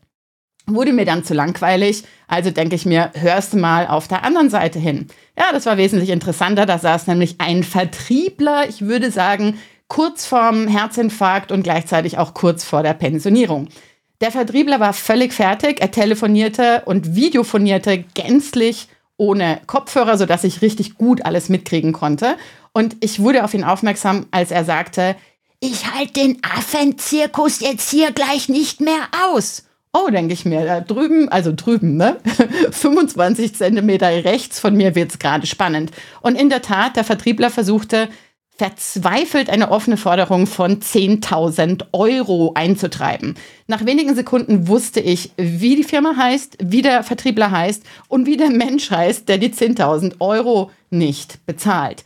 Wurde 0.68 0.94
mir 0.94 1.06
dann 1.06 1.24
zu 1.24 1.34
langweilig, 1.34 2.04
also 2.28 2.52
denke 2.52 2.76
ich 2.76 2.86
mir, 2.86 3.12
hörst 3.16 3.54
du 3.54 3.58
mal 3.58 3.88
auf 3.88 4.08
der 4.08 4.24
anderen 4.24 4.50
Seite 4.50 4.80
hin. 4.80 5.08
Ja, 5.38 5.46
das 5.54 5.66
war 5.66 5.78
wesentlich 5.78 6.10
interessanter, 6.10 6.66
da 6.66 6.78
saß 6.78 7.08
nämlich 7.08 7.36
ein 7.40 7.64
Vertriebler, 7.64 8.68
ich 8.68 8.82
würde 8.82 9.10
sagen, 9.10 9.58
kurz 9.88 10.26
vorm 10.26 10.68
Herzinfarkt 10.68 11.52
und 11.52 11.64
gleichzeitig 11.64 12.18
auch 12.18 12.34
kurz 12.34 12.64
vor 12.64 12.84
der 12.84 12.94
Pensionierung. 12.94 13.70
Der 14.22 14.32
Vertriebler 14.32 14.80
war 14.80 14.94
völlig 14.94 15.34
fertig. 15.34 15.80
Er 15.80 15.92
telefonierte 15.92 16.84
und 16.86 17.16
videofonierte 17.16 18.04
gänzlich 18.16 18.88
ohne 19.18 19.62
Kopfhörer, 19.68 20.18
sodass 20.18 20.44
ich 20.44 20.62
richtig 20.62 20.96
gut 20.96 21.26
alles 21.26 21.50
mitkriegen 21.50 21.94
konnte. 21.94 22.38
Und 22.72 22.98
ich 23.00 23.20
wurde 23.20 23.44
auf 23.44 23.54
ihn 23.54 23.64
aufmerksam, 23.64 24.28
als 24.32 24.52
er 24.52 24.64
sagte, 24.64 25.16
ich 25.60 25.92
halte 25.92 26.14
den 26.14 26.38
Affenzirkus 26.44 27.60
jetzt 27.60 27.90
hier 27.90 28.12
gleich 28.12 28.50
nicht 28.50 28.80
mehr 28.80 29.10
aus. 29.32 29.64
Oh, 29.94 30.10
denke 30.10 30.34
ich 30.34 30.46
mir, 30.46 30.66
da 30.66 30.82
drüben, 30.82 31.30
also 31.30 31.52
drüben, 31.56 31.98
ne? 31.98 32.18
25 32.72 33.56
Zentimeter 33.56 34.08
rechts 34.08 34.60
von 34.60 34.76
mir 34.76 34.94
wird 34.94 35.12
es 35.12 35.20
gerade 35.20 35.48
spannend. 35.48 35.92
Und 36.22 36.36
in 36.36 36.50
der 36.50 36.62
Tat, 36.62 36.96
der 36.96 37.04
Vertriebler 37.04 37.50
versuchte 37.50 38.10
verzweifelt 38.58 39.50
eine 39.50 39.70
offene 39.70 39.98
Forderung 39.98 40.48
von 40.48 40.80
10.000 40.80 41.86
Euro 41.94 42.54
einzutreiben. 42.56 43.36
Nach 43.68 43.86
wenigen 43.86 44.16
Sekunden 44.16 44.68
wusste 44.68 45.00
ich, 45.00 45.32
wie 45.38 45.76
die 45.76 45.84
Firma 45.84 46.16
heißt, 46.18 46.58
wie 46.64 46.82
der 46.82 47.04
Vertriebler 47.04 47.52
heißt 47.52 47.84
und 48.08 48.26
wie 48.26 48.38
der 48.38 48.50
Mensch 48.50 48.90
heißt, 48.90 49.30
der 49.30 49.38
die 49.38 49.54
10.000 49.54 50.16
Euro 50.20 50.72
nicht 50.90 51.46
bezahlt. 51.46 52.04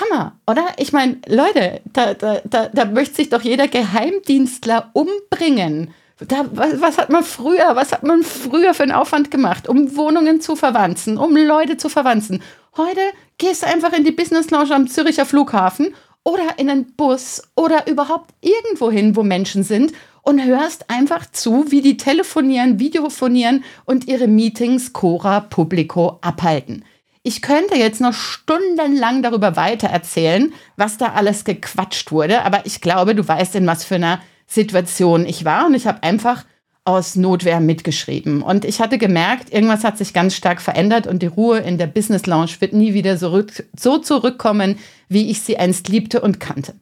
Hammer, 0.00 0.38
oder? 0.46 0.66
Ich 0.76 0.92
meine, 0.92 1.16
Leute, 1.26 1.80
da, 1.92 2.14
da, 2.14 2.40
da, 2.44 2.68
da 2.68 2.84
möchte 2.84 3.16
sich 3.16 3.30
doch 3.30 3.42
jeder 3.42 3.68
Geheimdienstler 3.68 4.90
umbringen. 4.92 5.92
Da, 6.26 6.44
was, 6.50 6.80
was, 6.80 6.98
hat 6.98 7.10
man 7.10 7.22
früher, 7.22 7.74
was 7.74 7.92
hat 7.92 8.02
man 8.02 8.22
früher 8.22 8.74
für 8.74 8.82
einen 8.82 8.92
Aufwand 8.92 9.30
gemacht, 9.30 9.68
um 9.68 9.96
Wohnungen 9.96 10.40
zu 10.40 10.56
verwanzen, 10.56 11.16
um 11.16 11.36
Leute 11.36 11.76
zu 11.76 11.88
verwanzen? 11.88 12.42
Heute 12.78 13.00
gehst 13.38 13.64
du 13.64 13.66
einfach 13.66 13.92
in 13.92 14.04
die 14.04 14.12
Business 14.12 14.50
Lounge 14.50 14.72
am 14.72 14.86
Züricher 14.86 15.26
Flughafen 15.26 15.96
oder 16.22 16.58
in 16.58 16.70
einen 16.70 16.94
Bus 16.94 17.42
oder 17.56 17.88
überhaupt 17.88 18.30
irgendwo 18.40 18.88
hin, 18.88 19.16
wo 19.16 19.24
Menschen 19.24 19.64
sind 19.64 19.92
und 20.22 20.44
hörst 20.44 20.88
einfach 20.88 21.28
zu, 21.28 21.72
wie 21.72 21.82
die 21.82 21.96
telefonieren, 21.96 22.78
videofonieren 22.78 23.64
und 23.84 24.06
ihre 24.06 24.28
Meetings 24.28 24.92
Cora 24.92 25.40
Publico 25.40 26.18
abhalten. 26.20 26.84
Ich 27.24 27.42
könnte 27.42 27.74
jetzt 27.74 28.00
noch 28.00 28.12
stundenlang 28.12 29.24
darüber 29.24 29.56
weitererzählen, 29.56 30.54
was 30.76 30.98
da 30.98 31.14
alles 31.14 31.42
gequatscht 31.42 32.12
wurde, 32.12 32.44
aber 32.44 32.64
ich 32.64 32.80
glaube, 32.80 33.16
du 33.16 33.26
weißt, 33.26 33.56
in 33.56 33.66
was 33.66 33.82
für 33.82 33.96
einer 33.96 34.20
Situation 34.46 35.26
ich 35.26 35.44
war 35.44 35.66
und 35.66 35.74
ich 35.74 35.88
habe 35.88 36.04
einfach 36.04 36.44
aus 36.88 37.16
Notwehr 37.16 37.60
mitgeschrieben. 37.60 38.40
Und 38.40 38.64
ich 38.64 38.80
hatte 38.80 38.96
gemerkt, 38.96 39.52
irgendwas 39.52 39.84
hat 39.84 39.98
sich 39.98 40.14
ganz 40.14 40.34
stark 40.34 40.62
verändert 40.62 41.06
und 41.06 41.22
die 41.22 41.26
Ruhe 41.26 41.58
in 41.58 41.76
der 41.76 41.86
Business 41.86 42.24
Lounge 42.24 42.52
wird 42.60 42.72
nie 42.72 42.94
wieder 42.94 43.18
so, 43.18 43.44
so 43.78 43.98
zurückkommen, 43.98 44.78
wie 45.10 45.30
ich 45.30 45.42
sie 45.42 45.58
einst 45.58 45.90
liebte 45.90 46.22
und 46.22 46.40
kannte. 46.40 46.74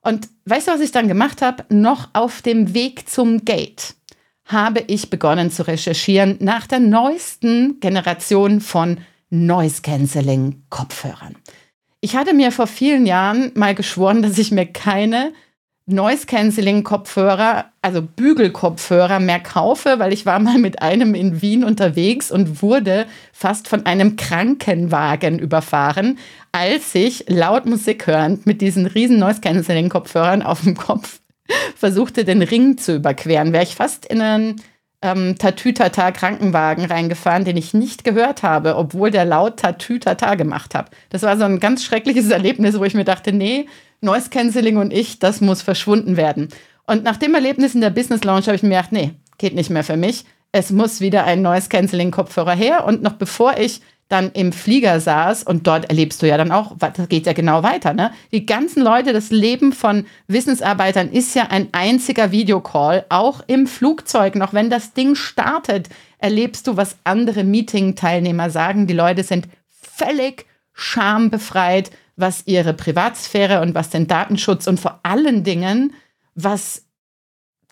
Und 0.00 0.28
weißt 0.46 0.66
du, 0.66 0.72
was 0.72 0.80
ich 0.80 0.90
dann 0.90 1.06
gemacht 1.06 1.42
habe? 1.42 1.64
Noch 1.68 2.08
auf 2.12 2.42
dem 2.42 2.74
Weg 2.74 3.08
zum 3.08 3.44
Gate 3.44 3.94
habe 4.46 4.82
ich 4.88 5.10
begonnen 5.10 5.52
zu 5.52 5.64
recherchieren 5.64 6.38
nach 6.40 6.66
der 6.66 6.80
neuesten 6.80 7.78
Generation 7.78 8.60
von 8.60 8.98
Noise 9.30 9.82
Cancelling 9.82 10.64
Kopfhörern. 10.70 11.36
Ich 12.00 12.16
hatte 12.16 12.34
mir 12.34 12.50
vor 12.50 12.66
vielen 12.66 13.06
Jahren 13.06 13.52
mal 13.54 13.76
geschworen, 13.76 14.22
dass 14.22 14.38
ich 14.38 14.50
mir 14.50 14.66
keine 14.66 15.32
Noise 15.86 16.26
Cancelling 16.26 16.84
Kopfhörer, 16.84 17.66
also 17.82 18.02
Bügelkopfhörer 18.02 19.18
mehr 19.18 19.40
kaufe, 19.40 19.98
weil 19.98 20.12
ich 20.12 20.26
war 20.26 20.38
mal 20.38 20.58
mit 20.58 20.80
einem 20.80 21.14
in 21.14 21.42
Wien 21.42 21.64
unterwegs 21.64 22.30
und 22.30 22.62
wurde 22.62 23.06
fast 23.32 23.66
von 23.66 23.84
einem 23.84 24.14
Krankenwagen 24.16 25.40
überfahren, 25.40 26.18
als 26.52 26.94
ich 26.94 27.24
laut 27.28 27.66
Musik 27.66 28.06
hörend 28.06 28.46
mit 28.46 28.60
diesen 28.60 28.86
riesen 28.86 29.18
Noise 29.18 29.40
Cancelling 29.40 29.88
Kopfhörern 29.88 30.42
auf 30.42 30.62
dem 30.62 30.76
Kopf 30.76 31.20
versuchte, 31.76 32.24
den 32.24 32.42
Ring 32.42 32.78
zu 32.78 32.94
überqueren. 32.94 33.52
Wäre 33.52 33.64
ich 33.64 33.74
fast 33.74 34.06
in 34.06 34.20
einen 34.20 34.62
ähm, 35.02 35.36
Tatütata 35.36 36.12
Krankenwagen 36.12 36.84
reingefahren, 36.84 37.44
den 37.44 37.56
ich 37.56 37.74
nicht 37.74 38.04
gehört 38.04 38.44
habe, 38.44 38.76
obwohl 38.76 39.10
der 39.10 39.24
laut 39.24 39.58
Tatütata 39.58 40.36
gemacht 40.36 40.76
hat. 40.76 40.90
Das 41.10 41.22
war 41.22 41.36
so 41.36 41.42
ein 41.44 41.58
ganz 41.58 41.84
schreckliches 41.84 42.30
Erlebnis, 42.30 42.78
wo 42.78 42.84
ich 42.84 42.94
mir 42.94 43.04
dachte, 43.04 43.32
nee, 43.32 43.66
Noise 44.02 44.30
Cancelling 44.30 44.76
und 44.76 44.92
ich, 44.92 45.18
das 45.18 45.40
muss 45.40 45.62
verschwunden 45.62 46.16
werden. 46.16 46.48
Und 46.86 47.04
nach 47.04 47.16
dem 47.16 47.34
Erlebnis 47.34 47.74
in 47.74 47.80
der 47.80 47.90
Business 47.90 48.24
Lounge 48.24 48.46
habe 48.46 48.56
ich 48.56 48.62
mir 48.62 48.70
gedacht, 48.70 48.92
nee, 48.92 49.12
geht 49.38 49.54
nicht 49.54 49.70
mehr 49.70 49.84
für 49.84 49.96
mich. 49.96 50.24
Es 50.50 50.70
muss 50.70 51.00
wieder 51.00 51.24
ein 51.24 51.40
Noise 51.40 51.68
Cancelling 51.68 52.10
Kopfhörer 52.10 52.54
her. 52.54 52.84
Und 52.84 53.02
noch 53.02 53.14
bevor 53.14 53.56
ich 53.56 53.80
dann 54.12 54.30
im 54.32 54.52
Flieger 54.52 55.00
saß 55.00 55.42
und 55.42 55.66
dort 55.66 55.88
erlebst 55.88 56.20
du 56.20 56.28
ja 56.28 56.36
dann 56.36 56.52
auch, 56.52 56.76
das 56.78 57.08
geht 57.08 57.24
ja 57.24 57.32
genau 57.32 57.62
weiter, 57.62 57.94
ne? 57.94 58.12
Die 58.30 58.44
ganzen 58.44 58.82
Leute, 58.82 59.14
das 59.14 59.30
Leben 59.30 59.72
von 59.72 60.04
Wissensarbeitern 60.26 61.10
ist 61.10 61.34
ja 61.34 61.44
ein 61.48 61.68
einziger 61.72 62.30
Videocall, 62.30 63.06
auch 63.08 63.42
im 63.46 63.66
Flugzeug, 63.66 64.34
noch 64.34 64.52
wenn 64.52 64.68
das 64.68 64.92
Ding 64.92 65.14
startet, 65.14 65.88
erlebst 66.18 66.66
du, 66.66 66.76
was 66.76 66.96
andere 67.04 67.42
Meeting-Teilnehmer 67.42 68.50
sagen. 68.50 68.86
Die 68.86 68.92
Leute 68.92 69.24
sind 69.24 69.48
völlig 69.70 70.44
schambefreit, 70.74 71.90
was 72.16 72.42
ihre 72.46 72.74
Privatsphäre 72.74 73.60
und 73.60 73.74
was 73.74 73.90
den 73.90 74.06
Datenschutz 74.06 74.66
und 74.66 74.78
vor 74.78 75.00
allen 75.02 75.44
Dingen, 75.44 75.94
was 76.34 76.84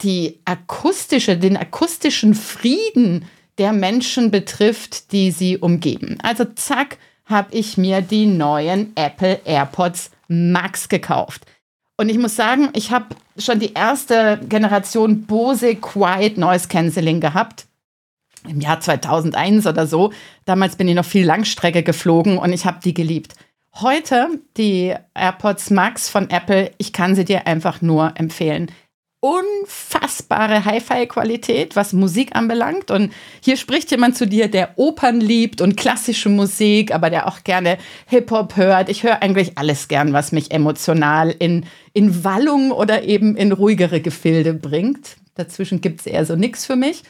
die 0.03 0.41
akustische, 0.45 1.37
den 1.37 1.57
akustischen 1.57 2.35
Frieden 2.35 3.27
der 3.59 3.73
Menschen 3.73 4.31
betrifft, 4.31 5.13
die 5.13 5.31
sie 5.31 5.59
umgeben. 5.59 6.19
Also 6.23 6.45
zack, 6.45 6.99
habe 7.27 7.55
ich 7.57 7.77
mir 7.77 8.01
die 8.01 8.27
neuen 8.27 8.93
Apple 8.97 9.41
AirPods 9.45 10.11
Max 10.29 10.89
gekauft. 10.89 11.47
Und 11.97 12.09
ich 12.09 12.19
muss 12.19 12.35
sagen, 12.35 12.71
ich 12.73 12.91
habe 12.91 13.15
schon 13.39 13.61
die 13.61 13.75
erste 13.75 14.41
Generation 14.49 15.27
Bose 15.27 15.77
Quiet 15.77 16.39
Noise 16.39 16.69
Cancelling 16.69 17.21
gehabt. 17.21 17.67
Im 18.49 18.61
Jahr 18.61 18.81
2001 18.81 19.67
oder 19.67 19.87
so. 19.87 20.13
Damals 20.47 20.77
bin 20.77 20.89
ich 20.89 20.95
noch 20.95 21.05
viel 21.05 21.27
Langstrecke 21.27 21.83
geflogen 21.83 22.39
und 22.39 22.55
ich 22.55 22.65
habe 22.65 22.81
die 22.83 22.95
geliebt. 22.95 23.35
Heute 23.77 24.41
die 24.57 24.95
AirPods 25.15 25.71
Max 25.71 26.09
von 26.09 26.29
Apple, 26.29 26.73
ich 26.79 26.93
kann 26.93 27.15
sie 27.15 27.25
dir 27.25 27.47
einfach 27.47 27.81
nur 27.83 28.13
empfehlen 28.17 28.71
unfassbare 29.21 30.65
Hi-Fi-Qualität, 30.65 31.77
was 31.77 31.93
Musik 31.93 32.35
anbelangt. 32.35 32.91
Und 32.91 33.13
hier 33.45 33.59
spricht 33.59 33.91
jemand 33.91 34.17
zu 34.17 34.27
dir, 34.27 34.49
der 34.49 34.79
Opern 34.79 35.21
liebt 35.21 35.61
und 35.61 35.77
klassische 35.77 36.31
Musik, 36.31 36.95
aber 36.95 37.11
der 37.11 37.29
auch 37.29 37.45
gerne 37.45 37.77
Hip-Hop 38.07 38.57
hört. 38.57 38.89
Ich 38.89 39.03
höre 39.03 39.23
eigentlich 39.23 39.59
alles 39.59 39.89
gern, 39.89 40.15
was 40.15 40.33
mich 40.33 40.51
emotional 40.53 41.35
in, 41.39 41.67
in 41.93 42.25
Wallung 42.25 42.71
oder 42.71 43.03
eben 43.03 43.37
in 43.37 43.53
ruhigere 43.53 44.01
Gefilde 44.01 44.55
bringt. 44.55 45.17
Dazwischen 45.35 45.83
gibt 45.83 46.01
es 46.01 46.07
eher 46.07 46.25
so 46.25 46.35
nichts 46.35 46.65
für 46.65 46.77
mich. 46.77 47.03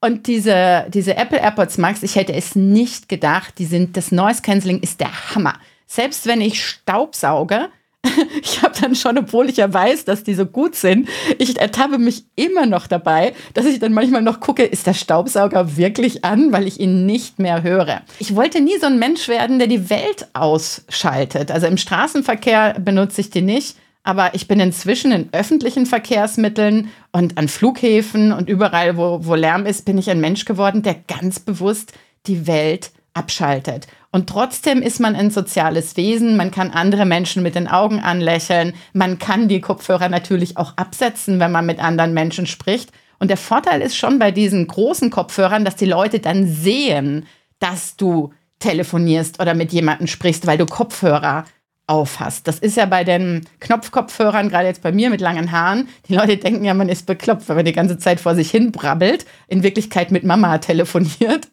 Und 0.00 0.26
diese, 0.26 0.86
diese 0.88 1.16
Apple 1.16 1.40
AirPods 1.40 1.76
Max, 1.76 2.02
ich 2.02 2.16
hätte 2.16 2.32
es 2.32 2.54
nicht 2.54 3.08
gedacht, 3.08 3.58
die 3.58 3.66
sind, 3.66 3.96
das 3.96 4.10
Noise 4.10 4.42
Cancelling 4.42 4.80
ist 4.80 5.00
der 5.00 5.34
Hammer. 5.34 5.54
Selbst 5.88 6.26
wenn 6.26 6.42
ich 6.42 6.62
Staubsauge, 6.62 7.70
ich 8.42 8.62
habe 8.62 8.74
dann 8.80 8.94
schon, 8.94 9.16
obwohl 9.18 9.48
ich 9.48 9.56
ja 9.56 9.72
weiß, 9.72 10.04
dass 10.04 10.22
die 10.22 10.34
so 10.34 10.44
gut 10.44 10.76
sind, 10.76 11.08
ich 11.38 11.58
ertappe 11.58 11.98
mich 11.98 12.24
immer 12.36 12.66
noch 12.66 12.86
dabei, 12.86 13.34
dass 13.54 13.64
ich 13.64 13.80
dann 13.80 13.94
manchmal 13.94 14.22
noch 14.22 14.38
gucke, 14.38 14.64
ist 14.64 14.86
der 14.86 14.94
Staubsauger 14.94 15.76
wirklich 15.76 16.24
an, 16.24 16.52
weil 16.52 16.66
ich 16.66 16.78
ihn 16.78 17.06
nicht 17.06 17.38
mehr 17.38 17.62
höre. 17.62 18.02
Ich 18.18 18.36
wollte 18.36 18.60
nie 18.60 18.78
so 18.78 18.86
ein 18.86 18.98
Mensch 18.98 19.28
werden, 19.28 19.58
der 19.58 19.66
die 19.66 19.88
Welt 19.90 20.28
ausschaltet. 20.34 21.50
Also 21.50 21.66
im 21.66 21.78
Straßenverkehr 21.78 22.76
benutze 22.78 23.22
ich 23.22 23.30
die 23.30 23.42
nicht. 23.42 23.76
Aber 24.04 24.34
ich 24.34 24.46
bin 24.48 24.60
inzwischen 24.60 25.12
in 25.12 25.28
öffentlichen 25.32 25.84
Verkehrsmitteln 25.84 26.88
und 27.12 27.36
an 27.36 27.48
Flughäfen 27.48 28.32
und 28.32 28.48
überall, 28.48 28.96
wo, 28.96 29.20
wo 29.22 29.34
Lärm 29.34 29.66
ist, 29.66 29.84
bin 29.84 29.98
ich 29.98 30.08
ein 30.08 30.20
Mensch 30.20 30.44
geworden, 30.44 30.82
der 30.82 30.94
ganz 30.94 31.40
bewusst 31.40 31.92
die 32.26 32.46
Welt 32.46 32.90
abschaltet. 33.12 33.86
Und 34.10 34.28
trotzdem 34.28 34.80
ist 34.80 35.00
man 35.00 35.14
ein 35.14 35.30
soziales 35.30 35.96
Wesen, 35.96 36.36
man 36.36 36.50
kann 36.50 36.70
andere 36.70 37.04
Menschen 37.04 37.42
mit 37.42 37.54
den 37.54 37.68
Augen 37.68 38.00
anlächeln, 38.00 38.72
man 38.94 39.18
kann 39.18 39.48
die 39.48 39.60
Kopfhörer 39.60 40.08
natürlich 40.08 40.56
auch 40.56 40.76
absetzen, 40.76 41.40
wenn 41.40 41.52
man 41.52 41.66
mit 41.66 41.78
anderen 41.78 42.14
Menschen 42.14 42.46
spricht. 42.46 42.90
Und 43.18 43.28
der 43.28 43.36
Vorteil 43.36 43.82
ist 43.82 43.96
schon 43.96 44.18
bei 44.18 44.30
diesen 44.30 44.66
großen 44.66 45.10
Kopfhörern, 45.10 45.64
dass 45.64 45.76
die 45.76 45.84
Leute 45.84 46.20
dann 46.20 46.46
sehen, 46.46 47.26
dass 47.58 47.96
du 47.96 48.32
telefonierst 48.60 49.40
oder 49.40 49.54
mit 49.54 49.72
jemandem 49.72 50.06
sprichst, 50.06 50.46
weil 50.46 50.58
du 50.58 50.66
Kopfhörer 50.66 51.44
aufhast. 51.86 52.46
Das 52.46 52.58
ist 52.58 52.76
ja 52.76 52.86
bei 52.86 53.02
den 53.04 53.46
Knopfkopfhörern, 53.60 54.48
gerade 54.48 54.68
jetzt 54.68 54.82
bei 54.82 54.92
mir 54.92 55.10
mit 55.10 55.20
langen 55.20 55.52
Haaren, 55.52 55.88
die 56.06 56.14
Leute 56.14 56.36
denken 56.36 56.64
ja, 56.64 56.74
man 56.74 56.88
ist 56.88 57.06
beklopft, 57.06 57.48
wenn 57.48 57.56
man 57.56 57.64
die 57.64 57.72
ganze 57.72 57.98
Zeit 57.98 58.20
vor 58.20 58.34
sich 58.34 58.50
hin 58.50 58.72
brabbelt, 58.72 59.26
in 59.48 59.62
Wirklichkeit 59.62 60.10
mit 60.12 60.24
Mama 60.24 60.58
telefoniert. 60.58 61.48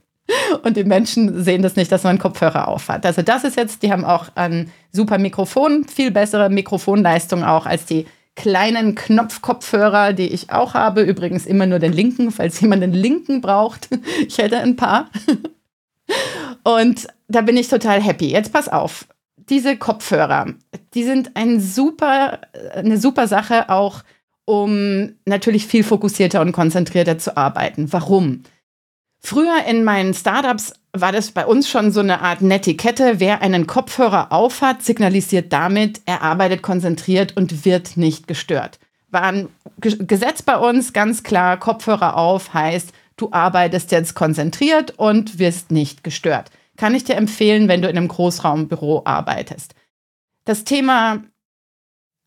Und 0.64 0.76
die 0.76 0.84
Menschen 0.84 1.44
sehen 1.44 1.62
das 1.62 1.76
nicht, 1.76 1.92
dass 1.92 2.04
man 2.04 2.18
Kopfhörer 2.18 2.68
aufhat. 2.68 3.06
Also 3.06 3.22
das 3.22 3.44
ist 3.44 3.58
jetzt, 3.58 3.84
die 3.84 3.92
haben 3.92 4.06
auch 4.06 4.30
ein 4.36 4.72
super 4.92 5.18
Mikrofon, 5.18 5.86
viel 5.86 6.12
bessere 6.12 6.50
Mikrofonleistung 6.50 7.44
auch 7.44 7.66
als 7.66 7.86
die 7.86 8.06
kleinen 8.36 8.96
Knopfkopfhörer, 8.96 10.14
die 10.14 10.28
ich 10.28 10.52
auch 10.52 10.74
habe. 10.74 11.02
Übrigens 11.02 11.46
immer 11.46 11.66
nur 11.66 11.80
den 11.80 11.94
linken, 11.94 12.32
falls 12.32 12.60
jemand 12.62 12.84
den 12.84 12.94
linken 12.94 13.42
braucht. 13.42 13.90
Ich 14.28 14.38
hätte 14.38 14.58
ein 14.58 14.76
paar. 14.76 15.10
Und 16.64 17.08
da 17.28 17.42
bin 17.42 17.58
ich 17.58 17.68
total 17.68 18.02
happy. 18.02 18.30
Jetzt 18.30 18.52
pass 18.52 18.70
auf. 18.70 19.08
Diese 19.50 19.78
Kopfhörer, 19.78 20.48
die 20.94 21.04
sind 21.04 21.36
ein 21.36 21.60
super, 21.60 22.40
eine 22.74 22.98
super 22.98 23.28
Sache 23.28 23.70
auch, 23.70 24.04
um 24.46 25.14
natürlich 25.26 25.68
viel 25.68 25.84
fokussierter 25.84 26.42
und 26.42 26.52
konzentrierter 26.52 27.18
zu 27.18 27.38
arbeiten. 27.38 27.92
Warum? 27.94 28.44
Früher 29.26 29.66
in 29.66 29.84
meinen 29.84 30.14
Startups 30.14 30.74
war 30.94 31.12
das 31.12 31.32
bei 31.32 31.48
uns 31.48 31.68
schon 31.68 31.92
so 31.92 32.00
eine 32.00 32.22
Art 32.22 32.42
Netiquette. 32.42 33.20
Wer 33.20 33.42
einen 33.42 33.66
Kopfhörer 33.66 34.32
aufhat, 34.32 34.84
signalisiert 34.84 35.52
damit, 35.52 36.00
er 36.06 36.22
arbeitet 36.22 36.62
konzentriert 36.62 37.36
und 37.36 37.66
wird 37.66 37.98
nicht 37.98 38.28
gestört. 38.28 38.78
War 39.10 39.24
ein 39.24 39.50
Gesetz 39.80 40.44
bei 40.44 40.56
uns 40.58 40.94
ganz 40.94 41.24
klar, 41.24 41.58
Kopfhörer 41.58 42.18
auf 42.18 42.54
heißt, 42.54 42.94
du 43.18 43.32
arbeitest 43.32 43.92
jetzt 43.92 44.14
konzentriert 44.14 44.94
und 44.98 45.40
wirst 45.40 45.72
nicht 45.72 46.04
gestört. 46.04 46.52
Kann 46.78 46.94
ich 46.94 47.04
dir 47.04 47.16
empfehlen, 47.16 47.68
wenn 47.68 47.82
du 47.82 47.90
in 47.90 47.98
einem 47.98 48.10
Großraumbüro 48.10 49.02
arbeitest. 49.06 49.74
Das 50.46 50.66
Thema 50.66 51.24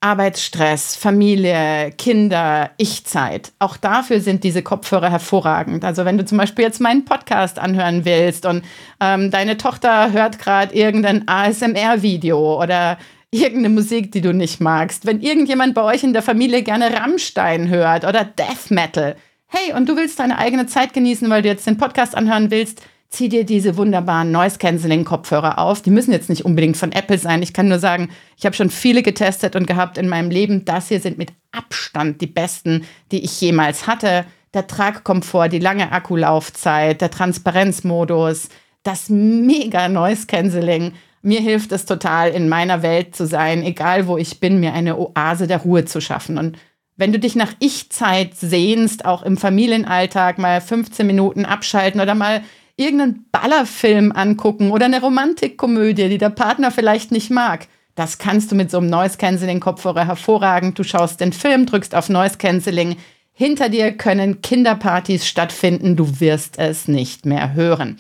Arbeitsstress, 0.00 0.95
Familie, 0.95 1.93
Kinder, 1.99 2.71
Ich-Zeit. 2.76 3.52
Auch 3.59 3.76
dafür 3.76 4.21
sind 4.21 4.45
diese 4.45 4.62
Kopfhörer 4.62 5.11
hervorragend. 5.11 5.85
Also 5.85 6.05
wenn 6.05 6.17
du 6.17 6.25
zum 6.25 6.38
Beispiel 6.38 6.64
jetzt 6.64 6.81
meinen 6.81 7.05
Podcast 7.05 7.59
anhören 7.59 8.05
willst 8.05 8.47
und 8.47 8.64
ähm, 9.00 9.31
deine 9.33 9.57
Tochter 9.57 10.12
hört 10.12 10.38
gerade 10.38 10.75
irgendein 10.75 11.26
ASMR-Video 11.26 12.62
oder 12.62 12.97
irgendeine 13.31 13.71
Musik, 13.71 14.12
die 14.12 14.21
du 14.21 14.33
nicht 14.33 14.61
magst, 14.61 15.05
wenn 15.05 15.21
irgendjemand 15.21 15.75
bei 15.75 15.83
euch 15.83 16.05
in 16.05 16.12
der 16.12 16.23
Familie 16.23 16.62
gerne 16.62 16.93
Rammstein 16.93 17.69
hört 17.69 18.05
oder 18.05 18.25
Death 18.25 18.71
Metal, 18.71 19.17
hey, 19.49 19.75
und 19.75 19.88
du 19.88 19.97
willst 19.97 20.21
deine 20.21 20.38
eigene 20.38 20.67
Zeit 20.67 20.93
genießen, 20.93 21.28
weil 21.28 21.43
du 21.43 21.49
jetzt 21.49 21.67
den 21.67 21.76
Podcast 21.76 22.14
anhören 22.14 22.50
willst, 22.50 22.83
zieh 23.08 23.28
dir 23.28 23.44
diese 23.44 23.76
wunderbaren 23.76 24.30
Noise-Canceling-Kopfhörer 24.30 25.58
auf. 25.58 25.80
Die 25.82 25.90
müssen 25.90 26.12
jetzt 26.12 26.28
nicht 26.28 26.44
unbedingt 26.44 26.76
von 26.76 26.92
Apple 26.92 27.18
sein. 27.18 27.42
Ich 27.42 27.54
kann 27.54 27.68
nur 27.68 27.78
sagen, 27.78 28.10
ich 28.36 28.44
habe 28.44 28.54
schon 28.54 28.70
viele 28.70 29.02
getestet 29.02 29.56
und 29.56 29.66
gehabt 29.66 29.98
in 29.98 30.08
meinem 30.08 30.30
Leben. 30.30 30.64
Das 30.64 30.88
hier 30.88 31.00
sind 31.00 31.16
mit 31.16 31.32
Abstand 31.50 32.20
die 32.20 32.26
besten, 32.26 32.84
die 33.10 33.24
ich 33.24 33.40
jemals 33.40 33.86
hatte. 33.86 34.26
Der 34.54 34.66
Tragkomfort, 34.66 35.48
die 35.48 35.58
lange 35.58 35.92
Akkulaufzeit, 35.92 37.00
der 37.00 37.10
Transparenzmodus, 37.10 38.48
das 38.82 39.08
mega 39.08 39.88
Noise-Canceling. 39.88 40.92
Mir 41.22 41.40
hilft 41.40 41.72
es 41.72 41.84
total, 41.84 42.30
in 42.30 42.48
meiner 42.48 42.82
Welt 42.82 43.16
zu 43.16 43.26
sein, 43.26 43.62
egal 43.62 44.06
wo 44.06 44.16
ich 44.16 44.38
bin, 44.40 44.60
mir 44.60 44.72
eine 44.72 44.98
Oase 44.98 45.46
der 45.46 45.58
Ruhe 45.58 45.84
zu 45.84 46.00
schaffen. 46.00 46.38
Und 46.38 46.58
wenn 46.96 47.12
du 47.12 47.18
dich 47.18 47.36
nach 47.36 47.52
Ich-Zeit 47.58 48.34
sehnst, 48.34 49.04
auch 49.04 49.22
im 49.22 49.36
Familienalltag 49.36 50.38
mal 50.38 50.60
15 50.60 51.06
Minuten 51.06 51.44
abschalten 51.44 52.00
oder 52.00 52.14
mal 52.14 52.42
irgendeinen 52.78 53.26
Ballerfilm 53.32 54.12
angucken 54.12 54.70
oder 54.70 54.87
eine 54.87 55.00
Romantikkomödie, 55.00 56.08
die 56.08 56.18
der 56.18 56.30
Partner 56.30 56.70
vielleicht 56.70 57.12
nicht 57.12 57.30
mag. 57.30 57.66
Das 57.94 58.18
kannst 58.18 58.52
du 58.52 58.54
mit 58.54 58.70
so 58.70 58.78
einem 58.78 58.88
Noise 58.88 59.18
Cancelling 59.18 59.61
Kopfhörer 59.61 60.06
hervorragend. 60.06 60.78
Du 60.78 60.85
schaust 60.85 61.20
den 61.20 61.32
Film, 61.32 61.66
drückst 61.66 61.94
auf 61.94 62.08
Noise 62.08 62.38
Cancelling. 62.38 62.97
Hinter 63.32 63.68
dir 63.68 63.92
können 63.92 64.40
Kinderpartys 64.40 65.26
stattfinden. 65.26 65.97
Du 65.97 66.20
wirst 66.20 66.58
es 66.58 66.87
nicht 66.87 67.26
mehr 67.26 67.54
hören. 67.54 67.97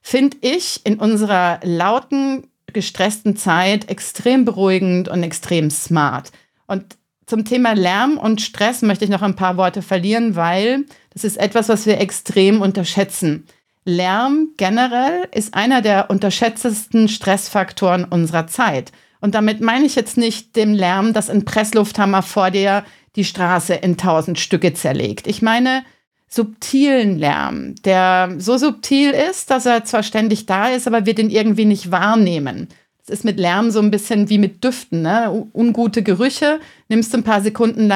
Finde 0.00 0.38
ich 0.40 0.80
in 0.84 0.98
unserer 0.98 1.60
lauten, 1.62 2.48
gestressten 2.72 3.36
Zeit 3.36 3.90
extrem 3.90 4.46
beruhigend 4.46 5.08
und 5.08 5.22
extrem 5.22 5.70
smart. 5.70 6.32
Und 6.66 6.96
zum 7.26 7.44
Thema 7.44 7.74
Lärm 7.74 8.16
und 8.16 8.40
Stress 8.40 8.80
möchte 8.82 9.04
ich 9.04 9.10
noch 9.10 9.22
ein 9.22 9.36
paar 9.36 9.58
Worte 9.58 9.82
verlieren, 9.82 10.34
weil 10.34 10.84
das 11.12 11.24
ist 11.24 11.36
etwas, 11.36 11.68
was 11.68 11.84
wir 11.86 12.00
extrem 12.00 12.62
unterschätzen. 12.62 13.46
Lärm 13.84 14.50
generell 14.56 15.28
ist 15.32 15.54
einer 15.54 15.82
der 15.82 16.08
unterschätztesten 16.10 17.08
Stressfaktoren 17.08 18.04
unserer 18.04 18.46
Zeit. 18.46 18.92
Und 19.20 19.34
damit 19.34 19.60
meine 19.60 19.86
ich 19.86 19.94
jetzt 19.94 20.16
nicht 20.16 20.56
den 20.56 20.74
Lärm, 20.74 21.12
dass 21.12 21.30
ein 21.30 21.44
Presslufthammer 21.44 22.22
vor 22.22 22.50
dir 22.50 22.84
die 23.16 23.24
Straße 23.24 23.74
in 23.74 23.96
tausend 23.96 24.38
Stücke 24.38 24.72
zerlegt. 24.72 25.26
Ich 25.26 25.42
meine 25.42 25.84
subtilen 26.28 27.18
Lärm, 27.18 27.74
der 27.84 28.34
so 28.38 28.56
subtil 28.56 29.10
ist, 29.10 29.50
dass 29.50 29.66
er 29.66 29.84
zwar 29.84 30.02
ständig 30.02 30.46
da 30.46 30.68
ist, 30.68 30.86
aber 30.86 31.04
wir 31.04 31.14
den 31.14 31.30
irgendwie 31.30 31.66
nicht 31.66 31.90
wahrnehmen. 31.90 32.68
Es 33.04 33.10
ist 33.10 33.24
mit 33.24 33.38
Lärm 33.38 33.70
so 33.70 33.80
ein 33.80 33.90
bisschen 33.90 34.30
wie 34.30 34.38
mit 34.38 34.62
Düften. 34.62 35.02
Ne? 35.02 35.46
Ungute 35.52 36.02
Gerüche 36.02 36.60
nimmst 36.88 37.12
du 37.12 37.18
ein 37.18 37.24
paar 37.24 37.42
Sekunden 37.42 37.88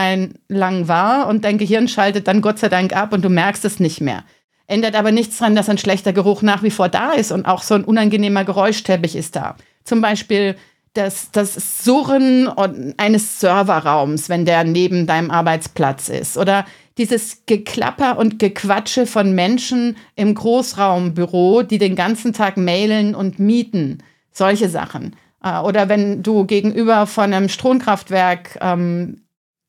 lang 0.48 0.88
wahr 0.88 1.28
und 1.28 1.44
dein 1.44 1.58
Gehirn 1.58 1.86
schaltet 1.88 2.26
dann 2.26 2.42
Gott 2.42 2.58
sei 2.58 2.68
Dank 2.68 2.94
ab 2.94 3.12
und 3.12 3.24
du 3.24 3.28
merkst 3.28 3.64
es 3.64 3.80
nicht 3.80 4.00
mehr. 4.00 4.24
Ändert 4.66 4.96
aber 4.96 5.12
nichts 5.12 5.38
daran, 5.38 5.54
dass 5.54 5.68
ein 5.68 5.78
schlechter 5.78 6.12
Geruch 6.12 6.42
nach 6.42 6.62
wie 6.62 6.70
vor 6.70 6.88
da 6.88 7.12
ist 7.12 7.32
und 7.32 7.46
auch 7.46 7.62
so 7.62 7.74
ein 7.74 7.84
unangenehmer 7.84 8.44
Geräuschteppich 8.44 9.14
ist 9.14 9.36
da. 9.36 9.56
Zum 9.84 10.00
Beispiel 10.00 10.56
das, 10.94 11.30
das 11.30 11.84
Surren 11.84 12.48
eines 12.96 13.40
Serverraums, 13.40 14.28
wenn 14.28 14.44
der 14.44 14.64
neben 14.64 15.06
deinem 15.06 15.30
Arbeitsplatz 15.30 16.08
ist. 16.08 16.36
Oder 16.36 16.64
dieses 16.98 17.42
Geklapper 17.46 18.18
und 18.18 18.38
Gequatsche 18.38 19.06
von 19.06 19.34
Menschen 19.34 19.96
im 20.14 20.34
Großraumbüro, 20.34 21.62
die 21.62 21.78
den 21.78 21.94
ganzen 21.94 22.32
Tag 22.32 22.56
mailen 22.56 23.14
und 23.14 23.38
mieten. 23.38 24.02
Solche 24.32 24.68
Sachen. 24.68 25.14
Äh, 25.42 25.60
oder 25.60 25.88
wenn 25.88 26.22
du 26.22 26.44
gegenüber 26.44 27.06
von 27.06 27.32
einem 27.32 27.48
Stromkraftwerk 27.48 28.58
ähm, 28.60 29.22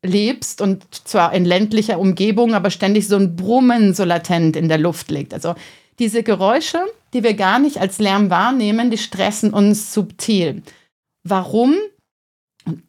lebst 0.03 0.61
und 0.61 0.85
zwar 1.07 1.33
in 1.33 1.45
ländlicher 1.45 1.99
Umgebung, 1.99 2.53
aber 2.53 2.69
ständig 2.69 3.07
so 3.07 3.15
ein 3.15 3.35
Brummen 3.35 3.93
so 3.93 4.03
latent 4.03 4.55
in 4.55 4.69
der 4.69 4.77
Luft 4.77 5.11
liegt. 5.11 5.33
Also 5.33 5.55
diese 5.99 6.23
Geräusche, 6.23 6.79
die 7.13 7.23
wir 7.23 7.33
gar 7.33 7.59
nicht 7.59 7.79
als 7.79 7.99
Lärm 7.99 8.29
wahrnehmen, 8.29 8.91
die 8.91 8.97
stressen 8.97 9.53
uns 9.53 9.93
subtil. 9.93 10.61
Warum? 11.23 11.75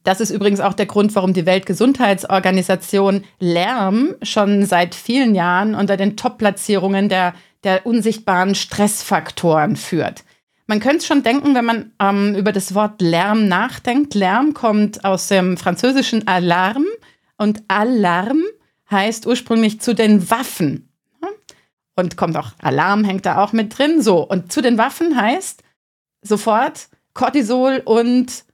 Das 0.03 0.21
ist 0.21 0.31
übrigens 0.31 0.61
auch 0.61 0.75
der 0.75 0.87
Grund, 0.87 1.15
warum 1.15 1.33
die 1.33 1.47
Weltgesundheitsorganisation 1.47 3.25
Lärm 3.39 4.17
schon 4.23 4.67
seit 4.67 4.95
vielen 4.95 5.35
Jahren 5.35 5.75
unter 5.75 5.97
den 5.97 6.17
Top-Platzierungen 6.17 7.09
der, 7.09 7.35
der 7.65 7.87
unsichtbaren 7.87 8.55
Stressfaktoren 8.55 9.77
führt. 9.77 10.25
Man 10.71 10.81
könnte 10.81 10.99
es 10.99 11.07
schon 11.07 11.23
denken, 11.23 11.55
wenn 11.55 11.65
man 11.65 11.93
ähm, 11.99 12.35
über 12.37 12.53
das 12.53 12.75
Wort 12.75 13.01
Lärm 13.01 13.49
nachdenkt. 13.49 14.15
Lärm 14.15 14.53
kommt 14.53 15.03
aus 15.03 15.29
dem 15.29 15.57
französischen 15.57 16.29
Alarm 16.29 16.85
und 17.39 17.63
Alarm 17.69 18.43
heißt 18.91 19.27
ursprünglich 19.27 19.81
zu 19.81 19.95
den 19.95 20.31
Waffen. 20.31 20.85
Und 21.97 22.17
kommt 22.17 22.37
auch 22.37 22.53
Alarm, 22.61 23.03
hängt 23.03 23.25
da 23.27 23.43
auch 23.43 23.53
mit 23.53 23.77
drin. 23.77 24.03
So, 24.03 24.19
und 24.25 24.53
zu 24.53 24.61
den 24.61 24.77
Waffen 24.79 25.21
heißt 25.21 25.63
sofort 26.21 26.89
Cortisol 27.15 27.83
und 27.85 28.45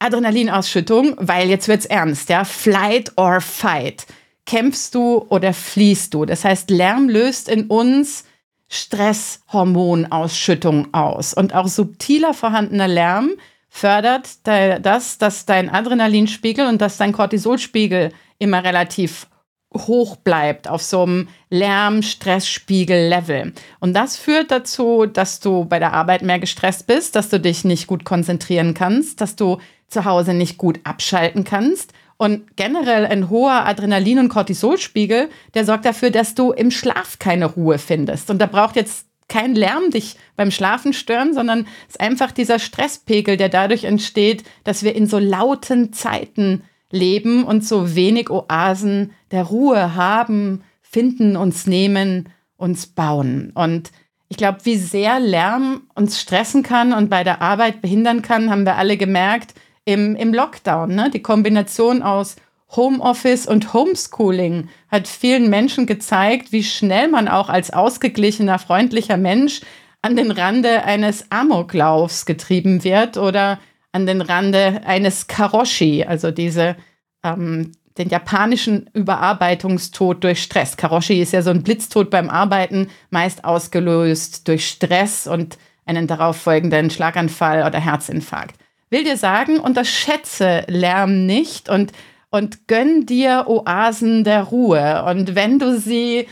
Adrenalinausschüttung, 0.00 1.16
weil 1.18 1.48
jetzt 1.48 1.66
wird's 1.66 1.86
ernst, 1.86 2.28
ja. 2.28 2.44
Flight 2.44 3.12
or 3.16 3.40
fight. 3.40 4.06
Kämpfst 4.44 4.94
du 4.94 5.26
oder 5.28 5.54
fliehst 5.54 6.12
du? 6.12 6.26
Das 6.26 6.44
heißt, 6.44 6.70
Lärm 6.70 7.08
löst 7.08 7.48
in 7.48 7.68
uns 7.68 8.24
Stresshormonausschüttung 8.72 10.94
aus. 10.94 11.34
Und 11.34 11.54
auch 11.54 11.68
subtiler 11.68 12.32
vorhandener 12.32 12.88
Lärm 12.88 13.32
fördert 13.68 14.46
das, 14.46 15.18
dass 15.18 15.44
dein 15.44 15.68
Adrenalinspiegel 15.68 16.66
und 16.66 16.80
dass 16.80 16.96
dein 16.96 17.12
Cortisolspiegel 17.12 18.14
immer 18.38 18.64
relativ 18.64 19.26
hoch 19.74 20.16
bleibt 20.16 20.68
auf 20.68 20.82
so 20.82 21.02
einem 21.02 21.28
Lärm-Stressspiegel-Level. 21.50 23.52
Und 23.78 23.94
das 23.94 24.16
führt 24.16 24.50
dazu, 24.50 25.04
dass 25.04 25.40
du 25.40 25.66
bei 25.66 25.78
der 25.78 25.92
Arbeit 25.92 26.22
mehr 26.22 26.38
gestresst 26.38 26.86
bist, 26.86 27.14
dass 27.14 27.28
du 27.28 27.38
dich 27.38 27.64
nicht 27.64 27.86
gut 27.86 28.04
konzentrieren 28.04 28.72
kannst, 28.72 29.20
dass 29.20 29.36
du 29.36 29.58
zu 29.88 30.06
Hause 30.06 30.32
nicht 30.32 30.56
gut 30.56 30.80
abschalten 30.84 31.44
kannst 31.44 31.92
und 32.22 32.56
generell 32.56 33.04
ein 33.04 33.30
hoher 33.30 33.66
Adrenalin- 33.66 34.20
und 34.20 34.28
Cortisolspiegel, 34.28 35.28
der 35.54 35.64
sorgt 35.64 35.84
dafür, 35.84 36.12
dass 36.12 36.36
du 36.36 36.52
im 36.52 36.70
Schlaf 36.70 37.18
keine 37.18 37.46
Ruhe 37.46 37.78
findest. 37.78 38.30
Und 38.30 38.38
da 38.38 38.46
braucht 38.46 38.76
jetzt 38.76 39.06
kein 39.26 39.56
Lärm 39.56 39.90
dich 39.90 40.14
beim 40.36 40.52
Schlafen 40.52 40.92
stören, 40.92 41.34
sondern 41.34 41.66
es 41.88 41.96
ist 41.96 42.00
einfach 42.00 42.30
dieser 42.30 42.60
Stresspegel, 42.60 43.36
der 43.36 43.48
dadurch 43.48 43.82
entsteht, 43.82 44.44
dass 44.62 44.84
wir 44.84 44.94
in 44.94 45.08
so 45.08 45.18
lauten 45.18 45.92
Zeiten 45.92 46.62
leben 46.92 47.42
und 47.42 47.66
so 47.66 47.96
wenig 47.96 48.30
Oasen 48.30 49.10
der 49.32 49.42
Ruhe 49.42 49.96
haben, 49.96 50.62
finden, 50.80 51.36
uns 51.36 51.66
nehmen, 51.66 52.28
uns 52.56 52.86
bauen. 52.86 53.50
Und 53.56 53.90
ich 54.28 54.36
glaube, 54.36 54.60
wie 54.62 54.76
sehr 54.76 55.18
Lärm 55.18 55.88
uns 55.96 56.20
stressen 56.20 56.62
kann 56.62 56.92
und 56.92 57.10
bei 57.10 57.24
der 57.24 57.42
Arbeit 57.42 57.82
behindern 57.82 58.22
kann, 58.22 58.48
haben 58.48 58.64
wir 58.64 58.76
alle 58.76 58.96
gemerkt, 58.96 59.54
im, 59.84 60.16
im 60.16 60.32
Lockdown. 60.32 60.94
Ne? 60.94 61.10
Die 61.10 61.22
Kombination 61.22 62.02
aus 62.02 62.36
Homeoffice 62.74 63.46
und 63.46 63.74
Homeschooling 63.74 64.68
hat 64.88 65.08
vielen 65.08 65.50
Menschen 65.50 65.86
gezeigt, 65.86 66.52
wie 66.52 66.64
schnell 66.64 67.08
man 67.08 67.28
auch 67.28 67.48
als 67.48 67.72
ausgeglichener, 67.72 68.58
freundlicher 68.58 69.16
Mensch 69.16 69.60
an 70.00 70.16
den 70.16 70.30
Rande 70.30 70.84
eines 70.84 71.30
Amoklaufs 71.30 72.24
getrieben 72.26 72.82
wird 72.82 73.18
oder 73.18 73.60
an 73.92 74.06
den 74.06 74.20
Rande 74.22 74.80
eines 74.86 75.26
Karoshi, 75.26 76.04
also 76.04 76.30
diese 76.30 76.76
ähm, 77.22 77.72
den 77.98 78.08
japanischen 78.08 78.88
Überarbeitungstod 78.94 80.24
durch 80.24 80.42
Stress. 80.42 80.78
Karoshi 80.78 81.20
ist 81.20 81.34
ja 81.34 81.42
so 81.42 81.50
ein 81.50 81.62
Blitztod 81.62 82.08
beim 82.08 82.30
Arbeiten, 82.30 82.88
meist 83.10 83.44
ausgelöst 83.44 84.48
durch 84.48 84.66
Stress 84.66 85.26
und 85.26 85.58
einen 85.84 86.06
darauf 86.06 86.38
folgenden 86.38 86.88
Schlaganfall 86.88 87.64
oder 87.64 87.78
Herzinfarkt 87.78 88.61
will 88.92 89.04
dir 89.04 89.16
sagen, 89.16 89.58
unterschätze 89.58 90.64
Lärm 90.68 91.26
nicht 91.26 91.68
und 91.68 91.92
und 92.30 92.66
gönn 92.66 93.04
dir 93.04 93.44
Oasen 93.46 94.24
der 94.24 94.44
Ruhe. 94.44 95.04
Und 95.04 95.34
wenn 95.34 95.58
du 95.58 95.78
sie 95.78 96.26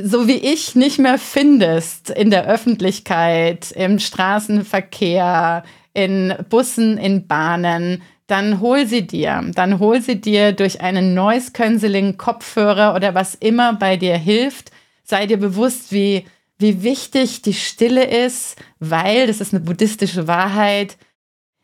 so 0.00 0.28
wie 0.28 0.36
ich 0.36 0.74
nicht 0.74 0.98
mehr 0.98 1.18
findest 1.18 2.10
in 2.10 2.30
der 2.30 2.46
Öffentlichkeit, 2.46 3.70
im 3.72 3.98
Straßenverkehr, 3.98 5.62
in 5.94 6.34
Bussen, 6.48 6.98
in 6.98 7.26
Bahnen, 7.26 8.02
dann 8.26 8.60
hol 8.60 8.86
sie 8.86 9.06
dir. 9.06 9.42
Dann 9.54 9.78
hol 9.78 10.00
sie 10.00 10.20
dir 10.20 10.52
durch 10.52 10.80
einen 10.80 11.14
Noise 11.14 11.52
Cancelling 11.52 12.16
Kopfhörer 12.16 12.94
oder 12.94 13.14
was 13.14 13.34
immer 13.34 13.72
bei 13.74 13.96
dir 13.96 14.16
hilft. 14.16 14.70
Sei 15.02 15.26
dir 15.26 15.38
bewusst, 15.38 15.92
wie, 15.92 16.26
wie 16.58 16.82
wichtig 16.82 17.42
die 17.42 17.54
Stille 17.54 18.04
ist, 18.04 18.56
weil, 18.78 19.26
das 19.26 19.40
ist 19.40 19.52
eine 19.52 19.64
buddhistische 19.64 20.28
Wahrheit, 20.28 20.96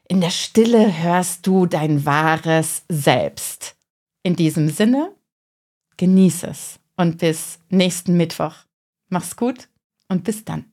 in 0.08 0.20
der 0.20 0.30
Stille 0.30 1.02
hörst 1.02 1.46
du 1.46 1.66
dein 1.66 2.04
wahres 2.04 2.82
Selbst. 2.88 3.76
In 4.22 4.36
diesem 4.36 4.68
Sinne, 4.68 5.14
genieß 5.96 6.44
es 6.44 6.78
und 6.96 7.18
bis 7.18 7.58
nächsten 7.68 8.16
Mittwoch. 8.16 8.54
Mach's 9.08 9.36
gut 9.36 9.68
und 10.08 10.24
bis 10.24 10.44
dann. 10.44 10.72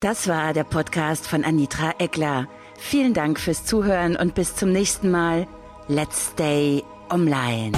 Das 0.00 0.28
war 0.28 0.54
der 0.54 0.64
Podcast 0.64 1.26
von 1.26 1.44
Anitra 1.44 1.94
Eckler. 1.98 2.48
Vielen 2.78 3.12
Dank 3.12 3.38
fürs 3.38 3.64
Zuhören 3.66 4.16
und 4.16 4.34
bis 4.34 4.56
zum 4.56 4.72
nächsten 4.72 5.10
Mal. 5.10 5.46
Let's 5.88 6.30
stay 6.32 6.82
online. 7.10 7.72